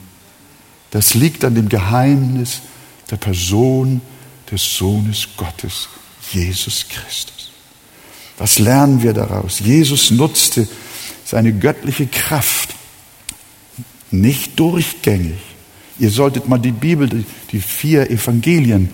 Das 0.92 1.12
liegt 1.12 1.44
an 1.44 1.54
dem 1.54 1.68
Geheimnis 1.68 2.62
der 3.10 3.16
Person 3.16 4.00
des 4.52 4.62
Sohnes 4.76 5.26
Gottes, 5.36 5.88
Jesus 6.30 6.86
Christus. 6.88 7.50
Was 8.38 8.58
lernen 8.58 9.02
wir 9.02 9.12
daraus? 9.12 9.60
Jesus 9.60 10.10
nutzte 10.10 10.68
seine 11.24 11.52
göttliche 11.52 12.06
Kraft 12.06 12.74
nicht 14.10 14.58
durchgängig. 14.58 15.38
Ihr 15.98 16.10
solltet 16.10 16.48
mal 16.48 16.58
die 16.58 16.72
Bibel, 16.72 17.08
die, 17.08 17.24
die 17.50 17.60
vier 17.60 18.10
Evangelien, 18.10 18.90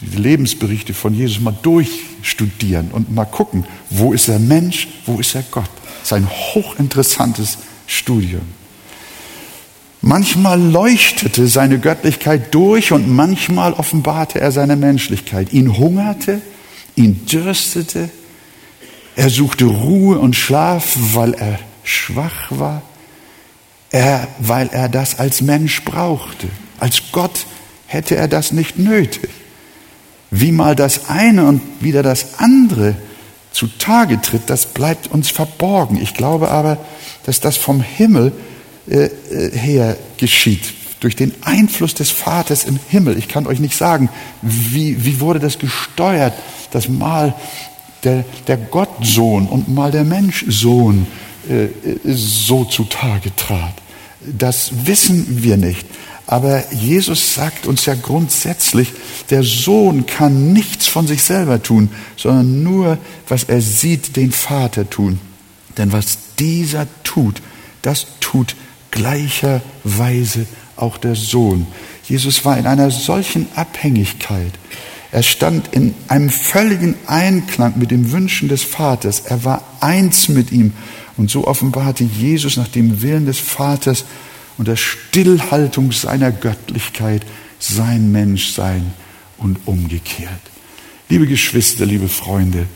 die 0.00 0.16
Lebensberichte 0.16 0.94
von 0.94 1.14
Jesus 1.14 1.40
mal 1.40 1.56
durchstudieren 1.62 2.90
und 2.92 3.12
mal 3.12 3.24
gucken, 3.24 3.64
wo 3.90 4.12
ist 4.12 4.28
er 4.28 4.38
Mensch, 4.38 4.88
wo 5.06 5.18
ist 5.18 5.34
er 5.34 5.42
Gott. 5.50 5.70
Das 6.00 6.08
ist 6.08 6.12
ein 6.12 6.30
hochinteressantes 6.30 7.58
Studium. 7.86 8.59
Manchmal 10.02 10.60
leuchtete 10.60 11.46
seine 11.46 11.78
Göttlichkeit 11.78 12.54
durch 12.54 12.92
und 12.92 13.08
manchmal 13.08 13.74
offenbarte 13.74 14.40
er 14.40 14.50
seine 14.50 14.76
Menschlichkeit. 14.76 15.52
Ihn 15.52 15.76
hungerte, 15.76 16.40
ihn 16.96 17.26
dürstete, 17.26 18.08
er 19.16 19.28
suchte 19.28 19.66
Ruhe 19.66 20.18
und 20.18 20.36
Schlaf, 20.36 20.96
weil 21.12 21.34
er 21.34 21.58
schwach 21.82 22.50
war, 22.50 22.82
er, 23.90 24.26
weil 24.38 24.68
er 24.72 24.88
das 24.88 25.18
als 25.18 25.42
Mensch 25.42 25.84
brauchte. 25.84 26.48
Als 26.78 27.02
Gott 27.12 27.44
hätte 27.86 28.16
er 28.16 28.28
das 28.28 28.52
nicht 28.52 28.78
nötig. 28.78 29.28
Wie 30.30 30.52
mal 30.52 30.76
das 30.76 31.10
eine 31.10 31.44
und 31.44 31.60
wieder 31.80 32.02
das 32.02 32.38
andere 32.38 32.94
zutage 33.52 34.20
tritt, 34.22 34.48
das 34.48 34.66
bleibt 34.66 35.08
uns 35.08 35.28
verborgen. 35.28 36.00
Ich 36.00 36.14
glaube 36.14 36.50
aber, 36.50 36.78
dass 37.26 37.40
das 37.40 37.56
vom 37.56 37.82
Himmel 37.82 38.32
äh, 38.90 39.04
äh 39.04 39.56
her 39.56 39.96
geschieht, 40.16 40.74
durch 41.00 41.16
den 41.16 41.32
Einfluss 41.42 41.94
des 41.94 42.10
Vaters 42.10 42.64
im 42.64 42.78
Himmel. 42.88 43.16
Ich 43.18 43.28
kann 43.28 43.46
euch 43.46 43.58
nicht 43.58 43.76
sagen, 43.76 44.10
wie, 44.42 45.04
wie 45.04 45.20
wurde 45.20 45.40
das 45.40 45.58
gesteuert, 45.58 46.34
dass 46.70 46.88
mal 46.88 47.34
der, 48.04 48.24
der 48.46 48.56
Gottsohn 48.56 49.46
und 49.46 49.68
mal 49.68 49.90
der 49.90 50.04
Menschsohn 50.04 51.06
äh, 51.48 51.68
so 52.04 52.64
zutage 52.64 53.34
trat. 53.34 53.74
Das 54.20 54.86
wissen 54.86 55.42
wir 55.42 55.56
nicht. 55.56 55.86
Aber 56.26 56.72
Jesus 56.72 57.34
sagt 57.34 57.66
uns 57.66 57.86
ja 57.86 57.94
grundsätzlich, 57.94 58.92
der 59.30 59.42
Sohn 59.42 60.06
kann 60.06 60.52
nichts 60.52 60.86
von 60.86 61.06
sich 61.08 61.24
selber 61.24 61.60
tun, 61.60 61.90
sondern 62.16 62.62
nur, 62.62 62.98
was 63.26 63.44
er 63.44 63.60
sieht, 63.60 64.14
den 64.14 64.30
Vater 64.30 64.88
tun. 64.88 65.18
Denn 65.76 65.92
was 65.92 66.18
dieser 66.38 66.86
tut, 67.02 67.42
das 67.82 68.06
tut 68.20 68.54
gleicherweise 68.90 70.46
auch 70.76 70.98
der 70.98 71.14
Sohn. 71.14 71.66
Jesus 72.04 72.44
war 72.44 72.58
in 72.58 72.66
einer 72.66 72.90
solchen 72.90 73.46
Abhängigkeit. 73.54 74.52
Er 75.12 75.22
stand 75.22 75.68
in 75.72 75.94
einem 76.08 76.30
völligen 76.30 76.94
Einklang 77.06 77.74
mit 77.76 77.90
den 77.90 78.12
Wünschen 78.12 78.48
des 78.48 78.62
Vaters. 78.62 79.20
Er 79.20 79.44
war 79.44 79.62
eins 79.80 80.28
mit 80.28 80.52
ihm. 80.52 80.72
Und 81.16 81.30
so 81.30 81.46
offenbarte 81.46 82.04
Jesus 82.04 82.56
nach 82.56 82.68
dem 82.68 83.02
Willen 83.02 83.26
des 83.26 83.38
Vaters 83.38 84.04
und 84.56 84.68
der 84.68 84.76
Stillhaltung 84.76 85.92
seiner 85.92 86.30
Göttlichkeit 86.30 87.26
sein 87.58 88.10
Menschsein 88.12 88.92
und 89.36 89.58
umgekehrt. 89.66 90.40
Liebe 91.08 91.26
Geschwister, 91.26 91.86
liebe 91.86 92.08
Freunde, 92.08 92.66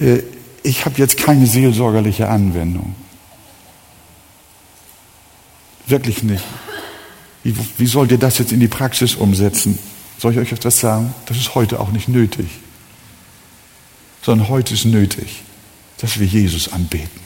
äh, 0.00 0.18
ich 0.62 0.84
habe 0.84 0.98
jetzt 0.98 1.16
keine 1.16 1.46
seelsorgerliche 1.46 2.28
Anwendung. 2.28 2.94
Wirklich 5.92 6.22
nicht. 6.22 6.42
Wie, 7.44 7.54
wie 7.76 7.86
sollt 7.86 8.12
ihr 8.12 8.18
das 8.18 8.38
jetzt 8.38 8.50
in 8.50 8.60
die 8.60 8.66
Praxis 8.68 9.14
umsetzen? 9.14 9.78
Soll 10.18 10.32
ich 10.32 10.38
euch 10.38 10.52
etwas 10.52 10.80
sagen? 10.80 11.14
Das 11.26 11.36
ist 11.36 11.54
heute 11.54 11.80
auch 11.80 11.92
nicht 11.92 12.08
nötig. 12.08 12.46
Sondern 14.22 14.48
heute 14.48 14.72
ist 14.72 14.86
nötig, 14.86 15.42
dass 15.98 16.18
wir 16.18 16.26
Jesus 16.26 16.72
anbeten. 16.72 17.21